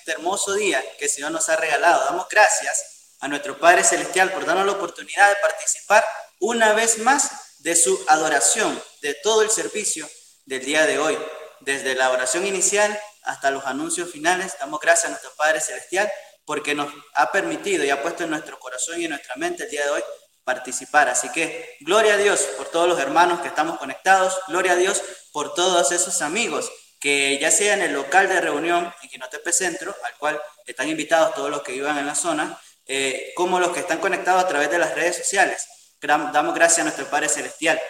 [0.00, 2.02] este hermoso día que el Señor nos ha regalado.
[2.06, 6.02] Damos gracias a nuestro Padre Celestial por darnos la oportunidad de participar
[6.38, 10.08] una vez más de su adoración, de todo el servicio
[10.46, 11.18] del día de hoy.
[11.60, 16.10] Desde la oración inicial hasta los anuncios finales, damos gracias a nuestro Padre Celestial
[16.46, 19.70] porque nos ha permitido y ha puesto en nuestro corazón y en nuestra mente el
[19.70, 20.02] día de hoy
[20.44, 21.10] participar.
[21.10, 25.02] Así que gloria a Dios por todos los hermanos que estamos conectados, gloria a Dios
[25.30, 29.96] por todos esos amigos que ya sea en el local de reunión en Quinotepe Centro,
[30.04, 33.80] al cual están invitados todos los que vivan en la zona, eh, como los que
[33.80, 35.66] están conectados a través de las redes sociales.
[36.00, 37.80] Damos gracias a nuestro Padre Celestial.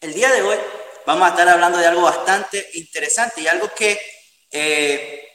[0.00, 0.56] El día de hoy
[1.06, 4.00] vamos a estar hablando de algo bastante interesante y algo que
[4.52, 5.28] eh,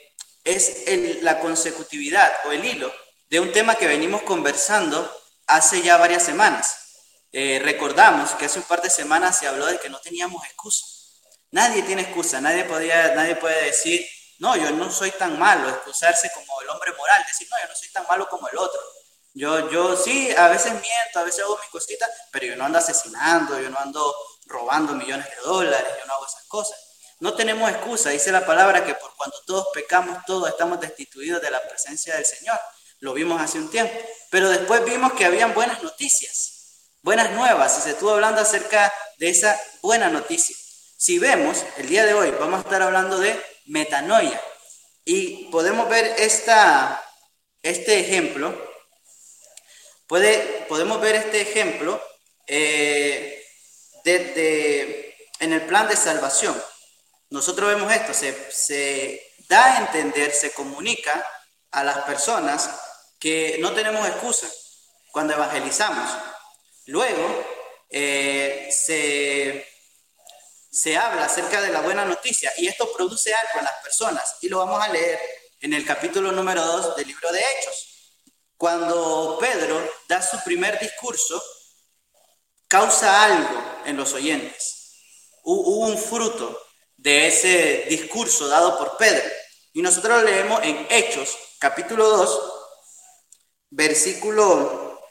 [0.43, 0.85] es
[1.21, 2.93] la consecutividad o el hilo
[3.29, 5.11] de un tema que venimos conversando
[5.47, 6.85] hace ya varias semanas.
[7.31, 10.85] Eh, recordamos que hace un par de semanas se habló de que no teníamos excusa.
[11.55, 14.05] Nadie tiene excusa, nadie, nadie puede decir,
[14.39, 17.73] no, yo no soy tan malo, excusarse como el hombre moral, decir, no, yo no
[17.73, 18.81] soy tan malo como el otro.
[19.33, 22.79] Yo, yo sí, a veces miento, a veces hago mis cositas, pero yo no ando
[22.79, 24.13] asesinando, yo no ando
[24.47, 26.77] robando millones de dólares, yo no hago esas cosas.
[27.21, 31.51] No tenemos excusa, dice la palabra que por cuanto todos pecamos, todos estamos destituidos de
[31.51, 32.59] la presencia del Señor.
[32.99, 33.97] Lo vimos hace un tiempo.
[34.29, 39.29] Pero después vimos que habían buenas noticias, buenas nuevas, y se estuvo hablando acerca de
[39.29, 40.53] esa buena noticia.
[40.97, 44.41] Si vemos, el día de hoy vamos a estar hablando de metanoia.
[45.03, 47.03] Y podemos ver esta,
[47.61, 48.55] este ejemplo,
[50.07, 52.01] puede, podemos ver este ejemplo
[52.47, 53.45] eh,
[54.05, 56.59] en el plan de salvación.
[57.29, 61.25] Nosotros vemos esto, se, se da a entender, se comunica
[61.71, 62.69] a las personas
[63.19, 64.49] que no tenemos excusa
[65.11, 66.09] cuando evangelizamos.
[66.85, 67.45] Luego
[67.89, 69.74] eh, se,
[70.75, 74.49] se habla acerca de la buena noticia y esto produce algo en las personas y
[74.49, 75.17] lo vamos a leer
[75.61, 78.11] en el capítulo número 2 del libro de Hechos.
[78.57, 81.41] Cuando Pedro da su primer discurso,
[82.67, 84.97] causa algo en los oyentes.
[85.43, 86.61] Hubo un fruto
[86.97, 89.23] de ese discurso dado por Pedro.
[89.71, 92.53] Y nosotros lo leemos en Hechos, capítulo 2,
[93.69, 95.01] versículo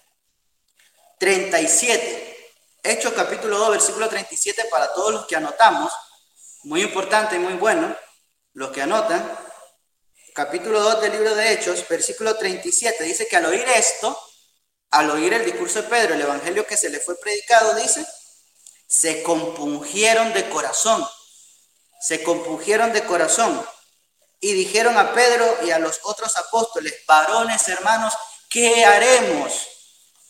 [1.19, 2.34] 37.
[2.87, 5.91] Hechos capítulo 2, versículo 37 para todos los que anotamos.
[6.65, 7.97] Muy importante y muy bueno,
[8.53, 9.39] los que anotan.
[10.35, 13.03] Capítulo 2 del libro de Hechos, versículo 37.
[13.05, 14.21] Dice que al oír esto,
[14.91, 18.07] al oír el discurso de Pedro, el evangelio que se le fue predicado, dice,
[18.87, 21.09] se compungieron de corazón.
[22.03, 23.67] Se compungieron de corazón.
[24.41, 28.13] Y dijeron a Pedro y a los otros apóstoles, varones, hermanos,
[28.51, 29.74] ¿qué haremos?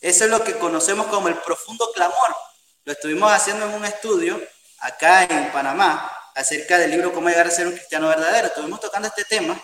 [0.05, 2.35] Eso es lo que conocemos como el profundo clamor.
[2.83, 4.39] Lo estuvimos haciendo en un estudio
[4.77, 8.45] acá en Panamá acerca del libro Cómo llegar a ser un cristiano verdadero.
[8.45, 9.59] Estuvimos tocando este tema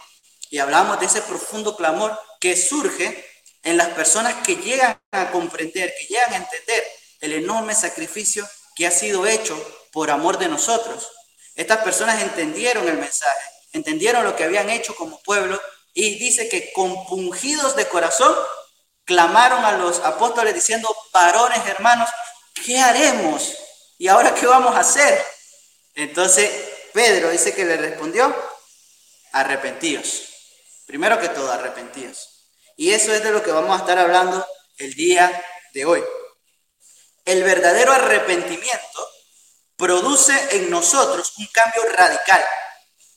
[0.50, 3.24] y hablamos de ese profundo clamor que surge
[3.62, 6.84] en las personas que llegan a comprender, que llegan a entender
[7.20, 9.56] el enorme sacrificio que ha sido hecho
[9.92, 11.08] por amor de nosotros.
[11.54, 15.62] Estas personas entendieron el mensaje, entendieron lo que habían hecho como pueblo
[15.94, 18.34] y dice que compungidos de corazón
[19.12, 22.10] clamaron a los apóstoles diciendo, varones hermanos,
[22.66, 23.54] ¿qué haremos?
[23.98, 25.22] ¿Y ahora qué vamos a hacer?
[25.96, 26.50] Entonces
[26.94, 28.34] Pedro dice que le respondió,
[29.34, 30.24] arrepentíos.
[30.86, 32.48] Primero que todo, arrepentíos.
[32.78, 36.02] Y eso es de lo que vamos a estar hablando el día de hoy.
[37.26, 39.10] El verdadero arrepentimiento
[39.76, 42.46] produce en nosotros un cambio radical.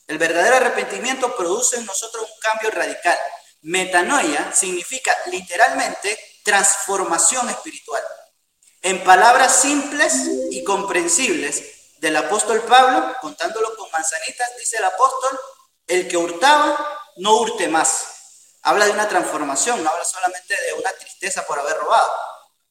[0.07, 3.17] El verdadero arrepentimiento produce en nosotros un cambio radical.
[3.65, 8.03] Metanoia significa literalmente transformación espiritual.
[8.83, 10.13] En palabras simples
[10.51, 15.39] y comprensibles del apóstol Pablo, contándolo con manzanitas, dice el apóstol,
[15.87, 18.05] el que hurtaba, no hurte más.
[18.61, 22.15] Habla de una transformación, no habla solamente de una tristeza por haber robado.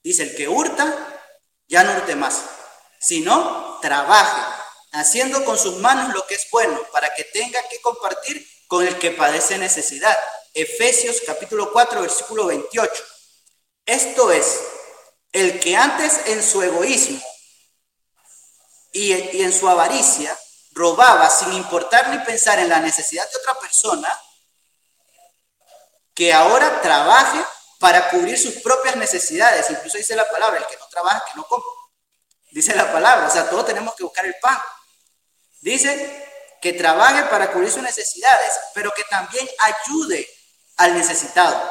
[0.01, 0.97] Dice, el que hurta,
[1.67, 2.41] ya no hurte más,
[3.01, 4.43] sino trabaje,
[4.93, 8.97] haciendo con sus manos lo que es bueno, para que tenga que compartir con el
[9.01, 10.17] que padece necesidad.
[10.55, 13.05] Efesios capítulo 4, versículo 28.
[13.85, 14.61] Esto es,
[15.33, 17.21] el que antes en su egoísmo
[18.93, 20.39] y, y en su avaricia
[20.71, 24.09] robaba sin importar ni pensar en la necesidad de otra persona,
[26.15, 27.45] que ahora trabaje
[27.81, 29.69] para cubrir sus propias necesidades.
[29.71, 31.65] Incluso dice la palabra, el que no trabaja, que no come.
[32.53, 34.57] Dice la palabra, o sea, todos tenemos que buscar el pan.
[35.61, 36.31] Dice
[36.63, 40.29] que trabaje para cubrir sus necesidades, pero que también ayude
[40.77, 41.71] al necesitado.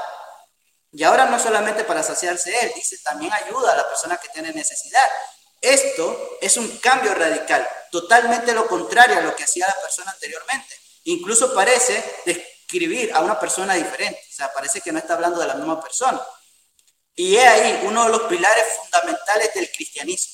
[0.92, 4.52] Y ahora no solamente para saciarse él, dice también ayuda a la persona que tiene
[4.52, 5.06] necesidad.
[5.60, 10.78] Esto es un cambio radical, totalmente lo contrario a lo que hacía la persona anteriormente.
[11.06, 14.22] Incluso parece describir a una persona diferente.
[14.30, 16.22] O sea, parece que no está hablando de la misma persona.
[17.16, 20.34] Y es ahí uno de los pilares fundamentales del cristianismo.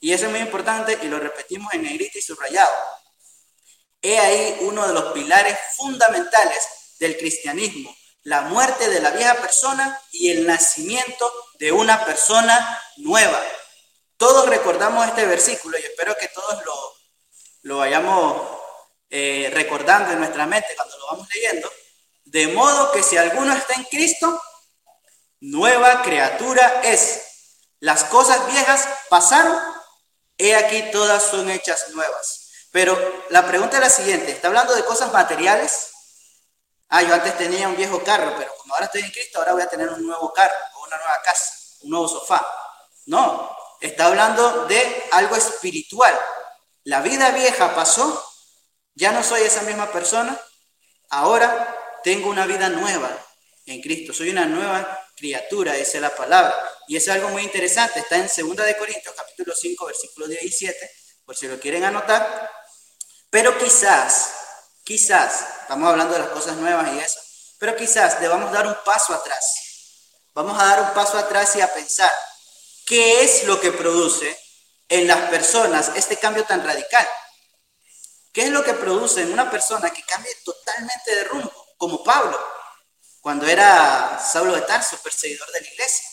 [0.00, 2.72] Y eso es muy importante y lo repetimos en negrita y subrayado.
[4.02, 6.62] He ahí uno de los pilares fundamentales
[6.98, 13.42] del cristianismo, la muerte de la vieja persona y el nacimiento de una persona nueva.
[14.16, 16.94] Todos recordamos este versículo y espero que todos lo,
[17.62, 18.42] lo vayamos
[19.10, 21.70] eh, recordando en nuestra mente cuando lo vamos leyendo.
[22.24, 24.40] De modo que si alguno está en Cristo,
[25.40, 27.22] nueva criatura es.
[27.78, 29.56] Las cosas viejas pasaron,
[30.38, 32.50] he aquí todas son hechas nuevas.
[32.72, 35.90] Pero la pregunta es la siguiente, ¿está hablando de cosas materiales?
[36.88, 39.62] Ah, yo antes tenía un viejo carro, pero como ahora estoy en Cristo, ahora voy
[39.62, 42.46] a tener un nuevo carro, o una nueva casa, un nuevo sofá.
[43.06, 46.16] No, está hablando de algo espiritual.
[46.84, 48.24] La vida vieja pasó,
[48.94, 50.40] ya no soy esa misma persona,
[51.10, 53.10] ahora tengo una vida nueva
[53.66, 56.54] en Cristo, soy una nueva criatura, esa es la palabra.
[56.86, 60.90] Y es algo muy interesante, está en 2 de Corintios capítulo 5 versículo 17,
[61.24, 62.48] por si lo quieren anotar.
[63.28, 64.45] Pero quizás,
[64.86, 67.20] quizás, estamos hablando de las cosas nuevas y eso,
[67.58, 70.22] pero quizás debamos dar un paso atrás.
[70.32, 72.10] Vamos a dar un paso atrás y a pensar,
[72.86, 74.38] ¿qué es lo que produce
[74.88, 77.06] en las personas este cambio tan radical?
[78.32, 82.38] ¿Qué es lo que produce en una persona que cambie totalmente de rumbo, como Pablo,
[83.20, 86.04] cuando era Saulo de Tarso, perseguidor de la iglesia?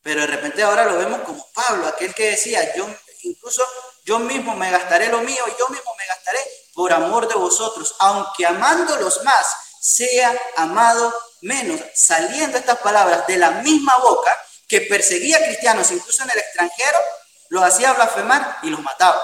[0.00, 2.88] Pero de repente ahora lo vemos como Pablo, aquel que decía, yo
[3.24, 3.62] incluso
[4.04, 8.44] yo mismo me gastaré lo mío, yo mismo me gastaré por amor de vosotros, aunque
[8.44, 9.46] amándolos más,
[9.80, 14.36] sea amado menos, saliendo estas palabras de la misma boca
[14.68, 16.98] que perseguía a cristianos, incluso en el extranjero,
[17.50, 19.22] los hacía blasfemar y los mataba.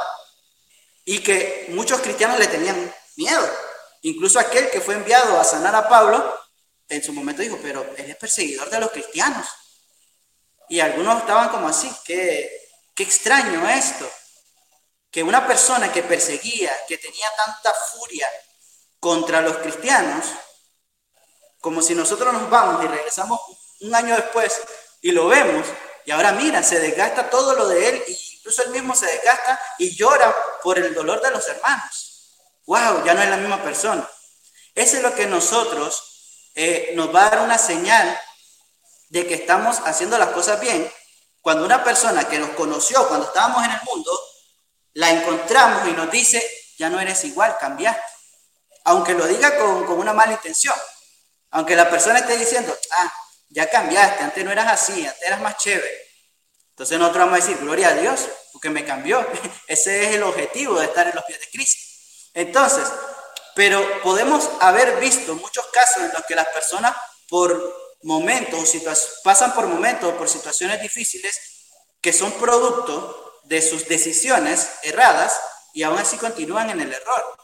[1.04, 3.50] Y que muchos cristianos le tenían miedo.
[4.02, 6.38] Incluso aquel que fue enviado a sanar a Pablo,
[6.88, 9.46] en su momento dijo, pero él es perseguidor de los cristianos.
[10.68, 14.08] Y algunos estaban como así, qué, qué extraño esto
[15.10, 18.28] que una persona que perseguía, que tenía tanta furia
[18.98, 20.26] contra los cristianos,
[21.60, 23.40] como si nosotros nos vamos y regresamos
[23.80, 24.60] un año después
[25.02, 25.66] y lo vemos,
[26.04, 29.60] y ahora mira, se desgasta todo lo de él, e incluso él mismo se desgasta
[29.78, 32.36] y llora por el dolor de los hermanos.
[32.66, 33.04] ¡Wow!
[33.04, 34.08] Ya no es la misma persona.
[34.74, 38.18] Eso es lo que nosotros eh, nos va a dar una señal
[39.08, 40.90] de que estamos haciendo las cosas bien.
[41.40, 44.10] Cuando una persona que nos conoció cuando estábamos en el mundo,
[44.94, 46.42] la encontramos y nos dice,
[46.78, 48.02] ya no eres igual, cambiaste.
[48.84, 50.74] Aunque lo diga con, una mala intención.
[51.50, 53.12] Aunque la persona esté diciendo, ah,
[53.48, 56.08] ya cambiaste, antes no eras así, antes eras más chévere.
[56.70, 59.26] Entonces nosotros vamos a decir, gloria a Dios, porque me cambió.
[59.66, 61.82] Ese es el objetivo de estar en los pies de Cristo.
[62.34, 62.88] Entonces,
[63.54, 66.96] pero podemos haber visto muchos casos en los que las personas
[67.28, 68.72] por momentos,
[69.22, 71.38] pasan por momentos, por situaciones difíciles,
[72.00, 75.40] que son producto de sus decisiones erradas
[75.72, 77.36] y aún así continúan en el error.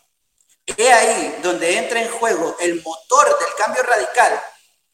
[0.67, 4.43] Es ahí donde entra en juego el motor del cambio radical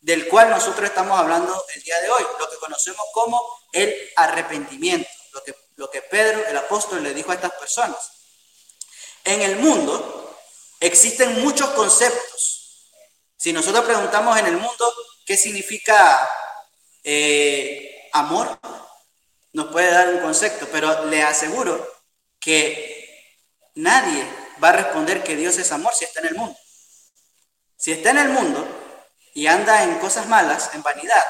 [0.02, 3.40] del cual nosotros estamos hablando el día de hoy, lo que conocemos como
[3.72, 8.10] el arrepentimiento, lo que, lo que Pedro, el apóstol, le dijo a estas personas.
[9.24, 10.36] En el mundo
[10.80, 12.88] existen muchos conceptos.
[13.36, 14.94] Si nosotros preguntamos en el mundo
[15.24, 16.28] qué significa
[17.04, 18.58] eh, amor,
[19.52, 21.86] nos puede dar un concepto, pero le aseguro
[22.40, 23.38] que
[23.74, 24.26] nadie
[24.62, 26.58] va a responder que Dios es amor si está en el mundo.
[27.76, 28.66] Si está en el mundo
[29.34, 31.24] y anda en cosas malas, en vanidad,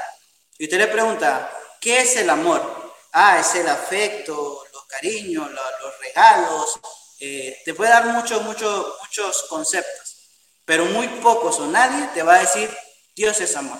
[0.58, 1.50] y usted le pregunta,
[1.80, 2.94] ¿qué es el amor?
[3.12, 6.80] Ah, es el afecto, los cariños, los, regalos.
[7.18, 10.16] Eh, te puede dar muchos, muchos, muchos conceptos,
[10.64, 12.70] pero muy pocos o nadie te va a decir,
[13.14, 13.78] Dios es amor.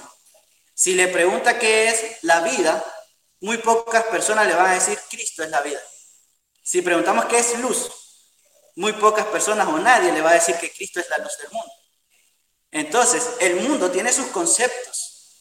[0.75, 2.85] Si le pregunta qué es la vida,
[3.43, 5.81] muy pocas personas le van a decir Cristo es la vida.
[6.63, 7.91] Si preguntamos qué es luz,
[8.77, 11.51] muy pocas personas o nadie le va a decir que Cristo es la luz del
[11.51, 11.73] mundo.
[12.71, 15.37] Entonces, el mundo tiene sus conceptos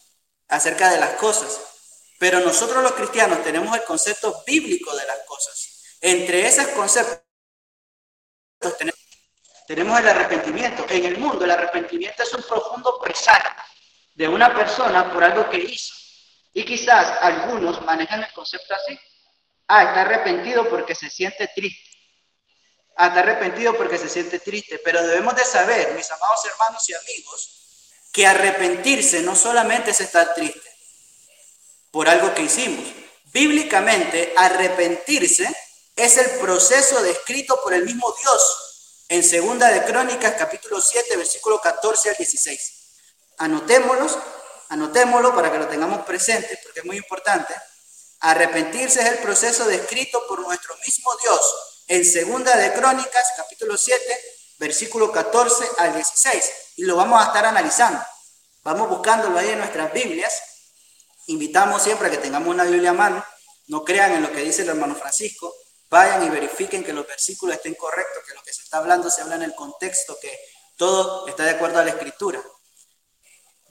[0.47, 1.61] acerca de las cosas,
[2.19, 5.97] pero nosotros los cristianos tenemos el concepto bíblico de las cosas.
[6.01, 7.21] Entre esos conceptos
[9.67, 10.85] tenemos, el arrepentimiento.
[10.89, 13.55] En el mundo el arrepentimiento es un profundo pesar
[14.15, 16.00] de una persona por algo que hizo.
[16.53, 18.99] Y quizás algunos manejan el concepto así.
[19.67, 21.89] Ah, está arrepentido porque se siente triste.
[22.97, 24.79] Ah, está arrepentido porque se siente triste.
[24.83, 27.61] Pero debemos de saber, mis amados hermanos y amigos,
[28.11, 30.69] que arrepentirse no solamente es estar triste
[31.91, 32.85] por algo que hicimos.
[33.25, 35.49] Bíblicamente, arrepentirse
[35.95, 41.59] es el proceso descrito por el mismo Dios en Segunda de Crónicas, capítulo 7, versículo
[41.59, 42.73] 14 al 16.
[43.37, 44.17] Anotémoslos,
[44.71, 47.53] anotémoslo para que lo tengamos presente, porque es muy importante.
[48.21, 54.01] Arrepentirse es el proceso descrito por nuestro mismo Dios en Segunda de Crónicas, capítulo 7,
[54.59, 56.51] versículo 14 al 16.
[56.77, 58.01] Y lo vamos a estar analizando.
[58.63, 60.41] Vamos buscándolo ahí en nuestras Biblias.
[61.27, 63.25] Invitamos siempre a que tengamos una Biblia a mano.
[63.67, 65.53] No crean en lo que dice el hermano Francisco.
[65.89, 69.21] Vayan y verifiquen que los versículos estén correctos, que lo que se está hablando se
[69.21, 70.39] habla en el contexto, que
[70.77, 72.41] todo está de acuerdo a la escritura.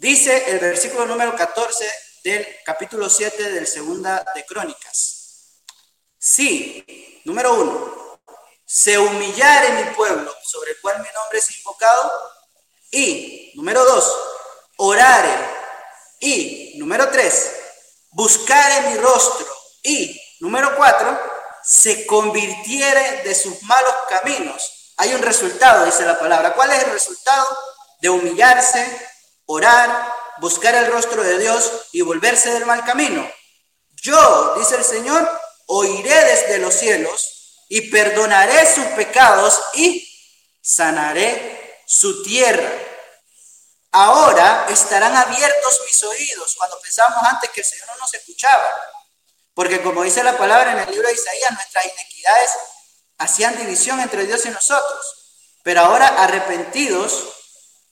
[0.00, 1.92] Dice el versículo número 14
[2.24, 5.60] del capítulo 7 del Segunda de Crónicas.
[6.16, 8.18] Sí, número uno,
[8.64, 12.12] se humillare mi pueblo sobre el cual mi nombre es invocado.
[12.90, 14.10] Y, número dos,
[14.78, 15.34] orare.
[16.18, 17.52] Y, número tres,
[18.12, 19.46] buscare mi rostro.
[19.82, 21.20] Y, número cuatro,
[21.62, 24.94] se convirtiere de sus malos caminos.
[24.96, 26.54] Hay un resultado, dice la palabra.
[26.54, 27.46] ¿Cuál es el resultado?
[28.00, 29.09] De humillarse,
[29.50, 33.28] orar, buscar el rostro de Dios y volverse del mal camino.
[33.96, 35.28] Yo, dice el Señor,
[35.66, 40.08] oiré desde los cielos y perdonaré sus pecados y
[40.60, 42.70] sanaré su tierra.
[43.92, 48.70] Ahora estarán abiertos mis oídos cuando pensamos antes que el Señor no nos escuchaba.
[49.52, 52.50] Porque como dice la palabra en el libro de Isaías, nuestras inequidades
[53.18, 55.16] hacían división entre Dios y nosotros.
[55.64, 57.39] Pero ahora arrepentidos,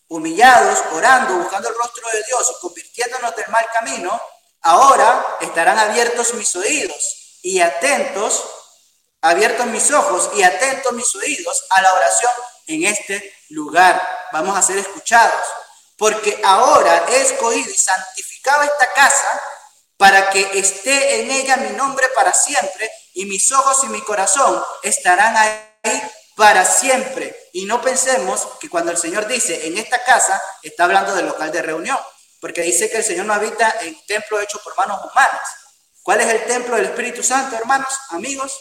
[0.09, 4.21] humillados, orando, buscando el rostro de Dios y convirtiéndonos del mal camino,
[4.63, 8.45] ahora estarán abiertos mis oídos y atentos,
[9.21, 12.33] abiertos mis ojos y atentos mis oídos a la oración
[12.67, 14.07] en este lugar.
[14.33, 15.43] Vamos a ser escuchados.
[15.97, 19.43] Porque ahora he escogido y santificado esta casa
[19.97, 24.63] para que esté en ella mi nombre para siempre y mis ojos y mi corazón
[24.85, 27.37] estarán ahí para siempre.
[27.53, 31.51] Y no pensemos que cuando el Señor dice en esta casa, está hablando del local
[31.51, 31.99] de reunión,
[32.41, 35.51] porque dice que el Señor no habita en templo hecho por manos humanas.
[36.01, 38.57] ¿Cuál es el templo del Espíritu Santo, hermanos, amigos?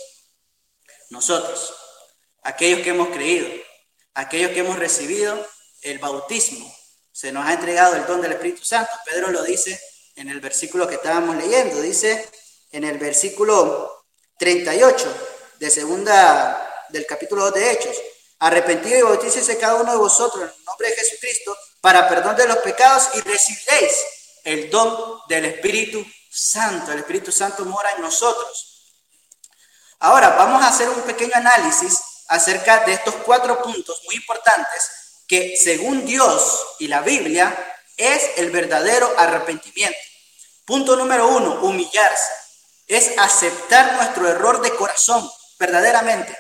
[1.12, 1.72] Nosotros,
[2.42, 3.48] aquellos que hemos creído,
[4.16, 5.48] aquellos que hemos recibido
[5.84, 6.76] el bautismo.
[7.12, 8.92] Se nos ha entregado el don del Espíritu Santo.
[9.06, 9.80] Pedro lo dice
[10.16, 11.80] en el versículo que estábamos leyendo.
[11.80, 12.28] Dice
[12.72, 14.08] en el versículo
[14.40, 17.96] 38 de segunda del capítulo 2 de Hechos.
[18.40, 22.48] Arrepentido y bautícese cada uno de vosotros en el nombre de Jesucristo para perdón de
[22.48, 24.06] los pecados y recibiréis
[24.44, 26.92] el don del Espíritu Santo.
[26.92, 28.94] El Espíritu Santo mora en nosotros.
[30.00, 35.58] Ahora vamos a hacer un pequeño análisis acerca de estos cuatro puntos muy importantes que
[35.58, 37.56] según Dios y la Biblia
[37.98, 39.98] es el verdadero arrepentimiento.
[40.66, 42.32] Punto número uno, humillarse.
[42.88, 46.38] Es aceptar nuestro error de corazón, verdaderamente.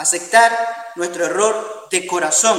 [0.00, 2.58] Aceptar nuestro error de corazón.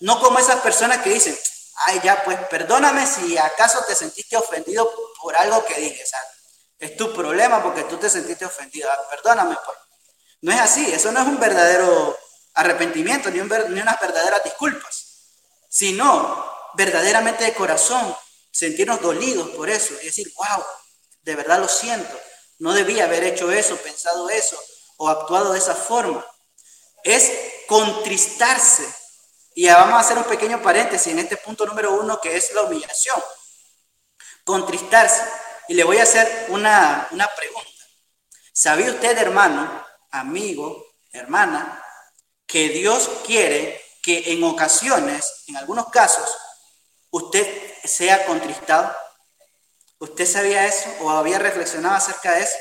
[0.00, 1.38] No como esas personas que dicen,
[1.86, 4.90] ay, ya, pues perdóname si acaso te sentiste ofendido
[5.20, 6.02] por algo que dije.
[6.78, 8.90] es tu problema porque tú te sentiste ofendido.
[8.90, 9.56] Ah, perdóname.
[9.64, 9.76] Por...
[10.40, 10.90] No es así.
[10.90, 12.18] Eso no es un verdadero
[12.54, 15.06] arrepentimiento ni, ni unas verdaderas disculpas.
[15.68, 18.16] Sino verdaderamente de corazón
[18.50, 20.64] sentirnos dolidos por eso y decir, wow,
[21.22, 22.18] de verdad lo siento,
[22.58, 24.58] no debía haber hecho eso, pensado eso
[24.96, 26.24] o actuado de esa forma.
[27.02, 27.32] Es
[27.66, 28.86] contristarse.
[29.54, 32.62] Y vamos a hacer un pequeño paréntesis en este punto número uno que es la
[32.62, 33.22] humillación.
[34.44, 35.22] Contristarse.
[35.68, 37.68] Y le voy a hacer una, una pregunta.
[38.52, 41.84] ¿Sabía usted, hermano, amigo, hermana,
[42.46, 46.28] que Dios quiere que en ocasiones, en algunos casos,
[47.10, 47.46] usted
[47.84, 48.96] sea contristado?
[49.98, 52.56] ¿Usted sabía eso o había reflexionado acerca de eso?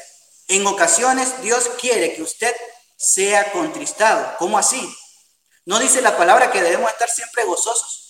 [0.48, 2.56] En ocasiones Dios quiere que usted
[2.98, 4.36] sea contristado.
[4.40, 4.94] ¿Cómo así?
[5.66, 8.08] ¿No dice la palabra que debemos estar siempre gozosos?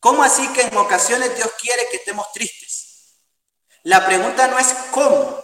[0.00, 3.18] ¿Cómo así que en ocasiones Dios quiere que estemos tristes?
[3.82, 5.42] La pregunta no es cómo,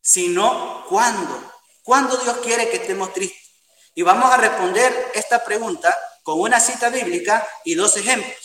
[0.00, 1.52] sino cuándo.
[1.82, 3.50] ¿Cuándo Dios quiere que estemos tristes?
[3.94, 8.38] Y vamos a responder esta pregunta con una cita bíblica y dos ejemplos.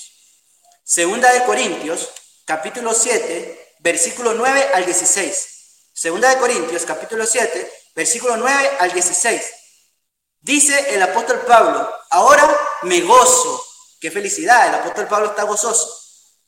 [0.83, 2.09] Segunda de Corintios,
[2.45, 5.91] capítulo 7, versículo 9 al 16.
[5.93, 9.41] Segunda de Corintios, capítulo 7, versículo 9 al 16.
[10.41, 12.47] Dice el apóstol Pablo, ahora
[12.83, 13.65] me gozo.
[13.99, 15.99] Qué felicidad, el apóstol Pablo está gozoso.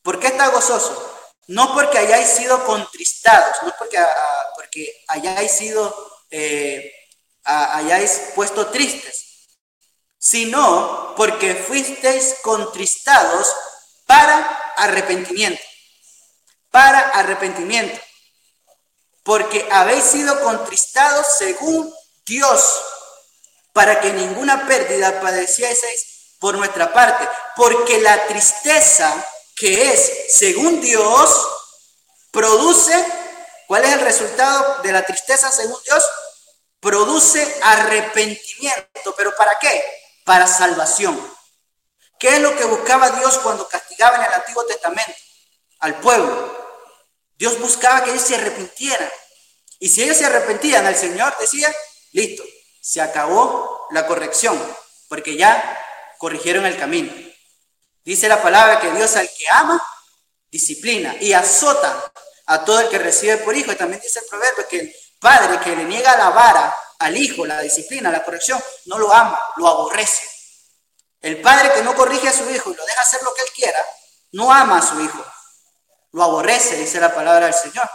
[0.03, 1.15] ¿Por qué está gozoso?
[1.47, 6.91] No porque hayáis sido contristados, no porque, ah, porque hayáis sido, eh,
[7.43, 9.47] hayáis puesto tristes,
[10.17, 13.47] sino porque fuisteis contristados
[14.05, 14.37] para
[14.75, 15.61] arrepentimiento.
[16.69, 17.99] Para arrepentimiento.
[19.27, 21.93] Porque habéis sido contristados según
[22.25, 22.81] Dios,
[23.73, 29.13] para que ninguna pérdida padecieseis por nuestra parte, porque la tristeza
[29.53, 31.45] que es según Dios
[32.31, 32.93] produce,
[33.67, 36.09] ¿cuál es el resultado de la tristeza según Dios?
[36.79, 39.83] Produce arrepentimiento, pero ¿para qué?
[40.23, 41.37] Para salvación.
[42.17, 45.11] ¿Qué es lo que buscaba Dios cuando castigaba en el Antiguo Testamento
[45.79, 46.66] al pueblo?
[47.37, 49.09] Dios buscaba que ellos se arrepintieran.
[49.79, 51.73] Y si ellos se arrepentían, el Señor decía,
[52.11, 52.43] listo,
[52.81, 54.59] se acabó la corrección,
[55.07, 55.77] porque ya
[56.17, 57.11] corrigieron el camino.
[58.03, 59.81] Dice la palabra que Dios al que ama,
[60.49, 62.11] disciplina y azota
[62.47, 63.71] a todo el que recibe por hijo.
[63.71, 67.45] Y también dice el proverbio que el padre que le niega la vara al hijo,
[67.45, 70.25] la disciplina, la corrección, no lo ama, lo aborrece.
[71.21, 73.49] El padre que no corrige a su hijo y lo deja hacer lo que él
[73.53, 73.85] quiera,
[74.31, 75.23] no ama a su hijo,
[76.11, 77.89] lo aborrece, dice la palabra del Señor.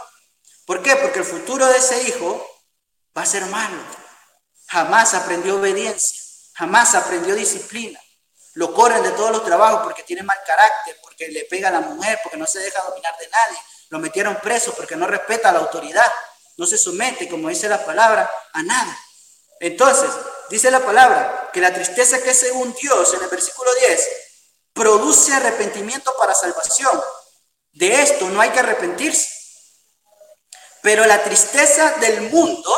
[0.65, 0.95] ¿Por qué?
[0.95, 2.45] Porque el futuro de ese hijo
[3.17, 3.81] va a ser malo.
[4.67, 6.19] Jamás aprendió obediencia,
[6.53, 7.99] jamás aprendió disciplina.
[8.53, 11.81] Lo corren de todos los trabajos porque tiene mal carácter, porque le pega a la
[11.81, 13.57] mujer, porque no se deja dominar de nadie.
[13.89, 16.11] Lo metieron preso porque no respeta la autoridad,
[16.57, 18.97] no se somete, como dice la palabra, a nada.
[19.59, 20.09] Entonces,
[20.49, 24.09] dice la palabra que la tristeza que según Dios en el versículo 10
[24.73, 27.01] produce arrepentimiento para salvación.
[27.73, 29.29] De esto no hay que arrepentirse.
[30.81, 32.71] Pero la tristeza del mundo,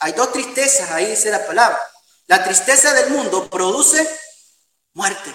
[0.00, 1.80] hay dos tristezas, ahí dice la palabra.
[2.26, 4.08] La tristeza del mundo produce
[4.94, 5.32] muerte.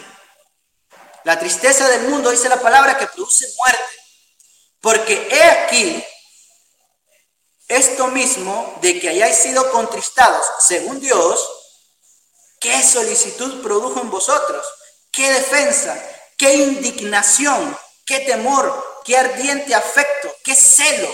[1.24, 3.96] La tristeza del mundo dice la palabra que produce muerte.
[4.82, 6.04] Porque he aquí
[7.68, 11.46] esto mismo de que hayáis sido contristados según Dios,
[12.60, 14.66] ¿qué solicitud produjo en vosotros?
[15.12, 16.02] ¿Qué defensa?
[16.38, 17.78] ¿Qué indignación?
[18.06, 18.97] ¿Qué temor?
[19.08, 20.36] ¿Qué ardiente afecto?
[20.44, 21.08] ¿Qué celo?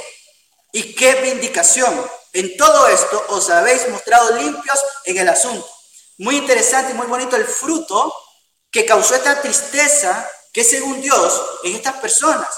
[0.72, 2.10] ¿Y qué vindicación?
[2.34, 5.70] En todo esto os habéis mostrado limpios en el asunto.
[6.18, 8.12] Muy interesante y muy bonito el fruto
[8.72, 12.50] que causó esta tristeza que según Dios en estas personas.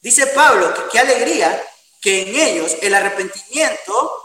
[0.00, 1.68] Dice Pablo que qué alegría
[2.00, 4.24] que en ellos el arrepentimiento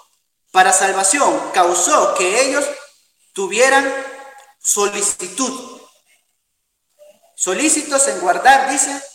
[0.51, 2.65] para salvación causó que ellos
[3.33, 3.91] tuvieran
[4.59, 5.81] solicitud.
[7.35, 9.10] Solícitos en guardar, dice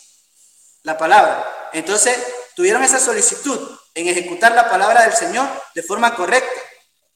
[0.87, 1.69] la palabra.
[1.73, 2.17] Entonces,
[2.55, 6.61] tuvieron esa solicitud en ejecutar la palabra del Señor de forma correcta.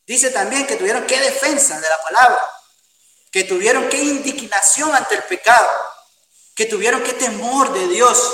[0.05, 2.41] Dice también que tuvieron qué defensa de la palabra,
[3.31, 5.69] que tuvieron qué indignación ante el pecado,
[6.53, 8.33] que tuvieron qué temor de Dios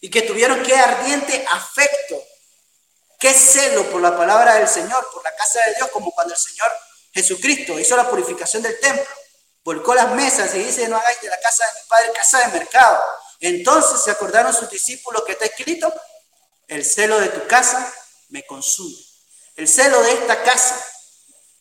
[0.00, 2.20] y que tuvieron qué ardiente afecto
[3.24, 6.38] Qué celo por la palabra del Señor, por la casa de Dios, como cuando el
[6.38, 6.70] Señor
[7.10, 9.06] Jesucristo hizo la purificación del templo,
[9.64, 12.58] volcó las mesas y dice, no hagáis de la casa de mi padre casa de
[12.58, 13.02] mercado.
[13.44, 15.92] Entonces se acordaron sus discípulos que está escrito,
[16.66, 17.94] el celo de tu casa
[18.30, 18.96] me consume.
[19.56, 20.82] El celo de esta casa,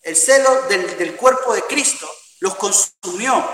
[0.02, 3.54] el celo del, cuerpo de Cristo los consumió.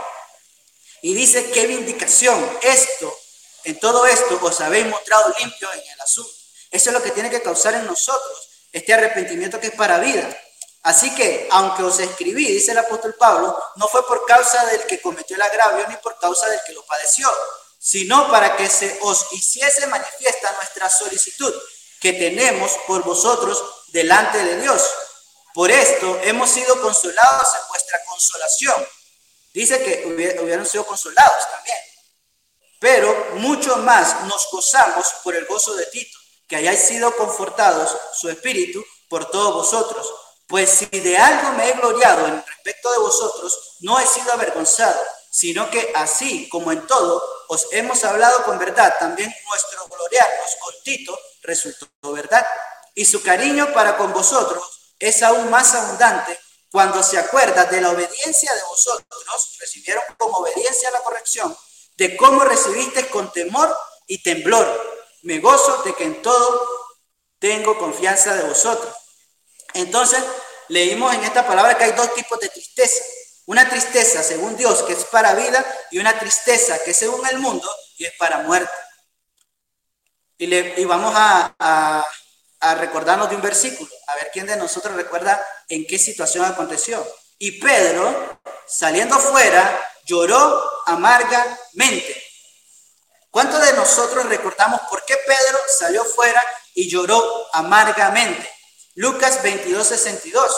[1.02, 3.18] Y dice, qué vindicación, esto,
[3.64, 6.32] en todo esto os habéis mostrado limpios en el asunto.
[6.70, 10.40] Eso es lo que tiene que causar en nosotros este arrepentimiento que es para vida.
[10.84, 15.02] Así que, aunque os escribí, dice el apóstol Pablo, no fue por causa del que
[15.02, 17.28] cometió el agravio ni por causa del que lo padeció,
[17.80, 21.54] sino para que se os hiciese manifiesta nuestra solicitud
[22.00, 24.88] que tenemos por vosotros delante de Dios.
[25.54, 28.88] Por esto hemos sido consolados en vuestra consolación.
[29.54, 30.06] Dice que
[30.44, 31.78] hubieran sido consolados también.
[32.80, 38.28] Pero mucho más nos gozamos por el gozo de Tito que hayáis sido confortados su
[38.30, 40.12] espíritu por todos vosotros.
[40.48, 45.00] Pues si de algo me he gloriado en respecto de vosotros, no he sido avergonzado,
[45.30, 50.74] sino que así como en todo os hemos hablado con verdad, también nuestro gloriarnos con
[50.84, 52.46] Tito resultó verdad.
[52.96, 56.40] Y su cariño para con vosotros es aún más abundante
[56.72, 59.26] cuando se acuerda de la obediencia de vosotros,
[59.60, 61.58] recibieron como obediencia la corrección,
[61.98, 66.68] de cómo recibisteis con temor y temblor me gozo de que en todo
[67.40, 68.94] tengo confianza de vosotros.
[69.74, 70.24] Entonces,
[70.68, 73.04] leímos en esta palabra que hay dos tipos de tristeza.
[73.50, 77.68] Una tristeza según Dios, que es para vida, y una tristeza que según el mundo,
[77.98, 78.72] y es para muerte.
[80.38, 82.06] Y, le, vamos a,
[82.60, 87.04] a recordarnos de un versículo, a ver quién de nosotros recuerda en qué situación aconteció.
[87.40, 92.24] Y Pedro, saliendo fuera, lloró amargamente.
[93.32, 96.44] ¿Cuántos de nosotros recordamos por qué Pedro salió fuera
[96.76, 98.48] y lloró amargamente?
[98.94, 100.56] Lucas 22, 62.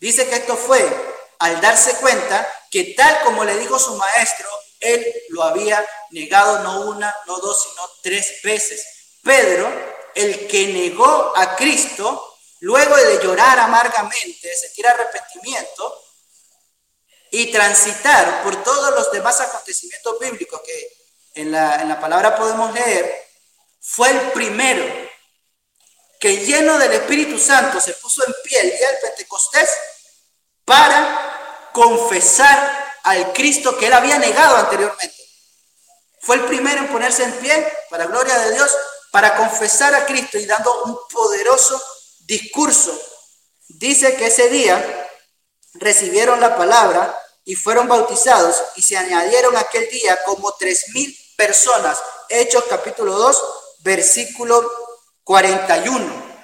[0.00, 1.13] Dice que esto fue
[1.44, 4.48] al darse cuenta que tal como le dijo su maestro,
[4.80, 8.86] él lo había negado no una, no dos, sino tres veces.
[9.22, 9.70] Pedro,
[10.14, 16.00] el que negó a Cristo, luego de llorar amargamente, de sentir arrepentimiento,
[17.30, 20.96] y transitar por todos los demás acontecimientos bíblicos que
[21.34, 23.28] en la, en la palabra podemos leer,
[23.80, 24.84] fue el primero
[26.20, 29.68] que lleno del Espíritu Santo se puso en pie el día del Pentecostés
[30.64, 31.33] para
[31.74, 35.12] confesar al Cristo que él había negado anteriormente.
[36.20, 38.70] Fue el primero en ponerse en pie, para gloria de Dios,
[39.10, 41.82] para confesar a Cristo y dando un poderoso
[42.20, 42.96] discurso.
[43.68, 45.10] Dice que ese día
[45.74, 51.98] recibieron la palabra y fueron bautizados y se añadieron aquel día como tres mil personas.
[52.28, 53.42] Hechos capítulo 2,
[53.80, 54.70] versículo
[55.24, 56.38] 41.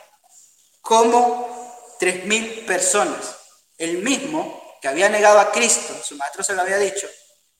[0.80, 3.36] Como tres mil personas.
[3.78, 7.08] El mismo que había negado a Cristo, su maestro se lo había dicho,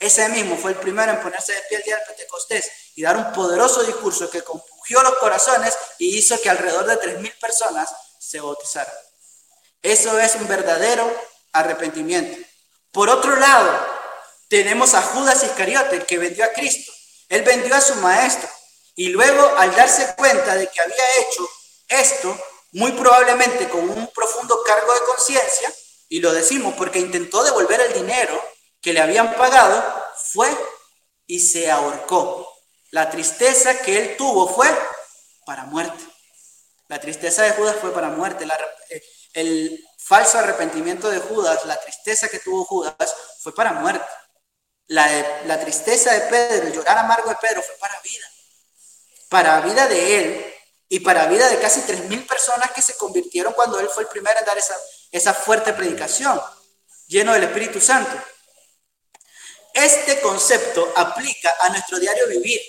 [0.01, 3.19] ese mismo fue el primero en ponerse de pie el día del Pentecostés y dar
[3.19, 7.91] un poderoso discurso que compugió los corazones y hizo que alrededor de tres mil personas
[8.19, 8.95] se bautizaran.
[9.83, 11.11] Eso es un verdadero
[11.53, 12.39] arrepentimiento.
[12.91, 13.87] Por otro lado,
[14.49, 16.91] tenemos a Judas Iscariote, el que vendió a Cristo.
[17.29, 18.49] Él vendió a su maestro
[18.97, 21.49] y luego al darse cuenta de que había hecho
[21.89, 22.39] esto,
[22.73, 25.73] muy probablemente con un profundo cargo de conciencia,
[26.11, 28.39] y lo decimos porque intentó devolver el dinero
[28.83, 29.83] que le habían pagado,
[30.33, 30.49] fue
[31.27, 32.53] y se ahorcó.
[32.91, 34.69] La tristeza que él tuvo fue
[35.47, 36.05] para muerte.
[36.89, 38.45] La tristeza de Judas fue para muerte.
[38.91, 39.03] Eh,
[39.35, 44.05] el falso arrepentimiento de Judas, la tristeza que tuvo Judas, fue para muerte.
[44.89, 45.07] La,
[45.47, 48.27] la tristeza de Pedro, el llorar amargo de Pedro fue para vida.
[49.29, 50.55] Para vida de él
[50.89, 54.41] y para vida de casi 3.000 personas que se convirtieron cuando él fue el primero
[54.41, 54.77] en dar esa,
[55.11, 56.41] esa fuerte predicación,
[57.07, 58.13] lleno del Espíritu Santo.
[59.73, 62.61] Este concepto aplica a nuestro diario vivir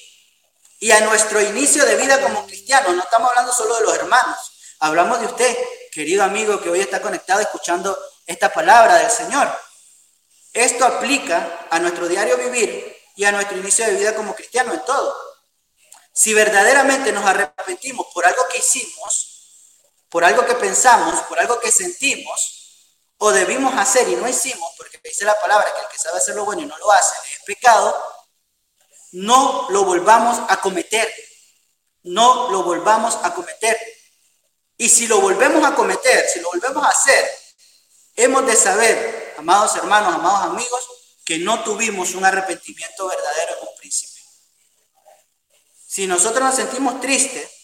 [0.79, 2.95] y a nuestro inicio de vida como cristianos.
[2.95, 4.37] No estamos hablando solo de los hermanos,
[4.79, 5.57] hablamos de usted,
[5.91, 9.51] querido amigo que hoy está conectado escuchando esta palabra del Señor.
[10.53, 14.85] Esto aplica a nuestro diario vivir y a nuestro inicio de vida como cristianos en
[14.85, 15.15] todo.
[16.13, 19.40] Si verdaderamente nos arrepentimos por algo que hicimos,
[20.11, 22.57] por algo que pensamos, por algo que sentimos,
[23.17, 26.35] o debimos hacer y no hicimos, porque dice la palabra que el que sabe hacer
[26.35, 27.95] lo bueno y no lo hace es pecado,
[29.13, 31.11] no lo volvamos a cometer.
[32.03, 33.77] No lo volvamos a cometer.
[34.77, 37.29] Y si lo volvemos a cometer, si lo volvemos a hacer,
[38.15, 40.87] hemos de saber, amados hermanos, amados amigos,
[41.23, 44.23] que no tuvimos un arrepentimiento verdadero en un principio.
[45.87, 47.60] Si nosotros nos sentimos tristes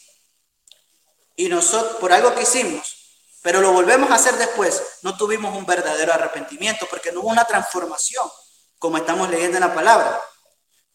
[1.37, 2.97] y nosotros por algo que hicimos,
[3.41, 7.45] pero lo volvemos a hacer después, no tuvimos un verdadero arrepentimiento porque no hubo una
[7.45, 8.29] transformación,
[8.77, 10.21] como estamos leyendo en la palabra.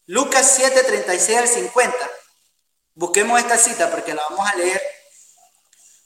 [0.05, 1.97] Lucas 7, 36 al 50.
[2.93, 4.81] Busquemos esta cita porque la vamos a leer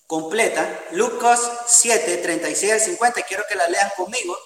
[0.05, 0.85] completa.
[0.91, 3.23] Lucas 7, 36 al 50.
[3.23, 4.37] Quiero que la lean conmigo,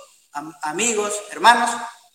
[0.64, 1.70] amigos, hermanos.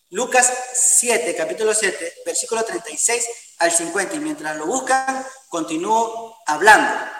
[0.09, 3.25] Lucas 7, capítulo 7, versículo 36
[3.59, 4.15] al 50.
[4.15, 7.17] Y mientras lo buscan, continúo hablando.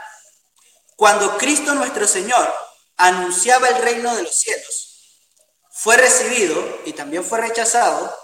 [0.97, 2.51] Cuando Cristo nuestro Señor
[2.97, 4.87] anunciaba el reino de los cielos,
[5.69, 8.17] fue recibido y también fue rechazado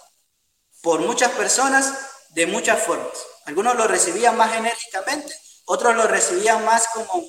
[0.81, 1.93] por muchas personas
[2.29, 3.13] de muchas formas.
[3.45, 7.23] Algunos lo recibían más enérgicamente, otros lo recibían más como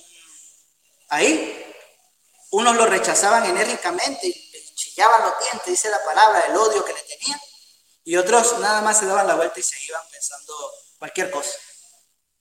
[1.10, 1.60] ahí.
[2.52, 7.02] Unos lo rechazaban enérgicamente y chillaban los dientes, dice la palabra, el odio que le
[7.02, 7.40] tenían.
[8.02, 10.54] Y otros nada más se daban la vuelta y se iban pensando
[10.98, 11.52] cualquier cosa.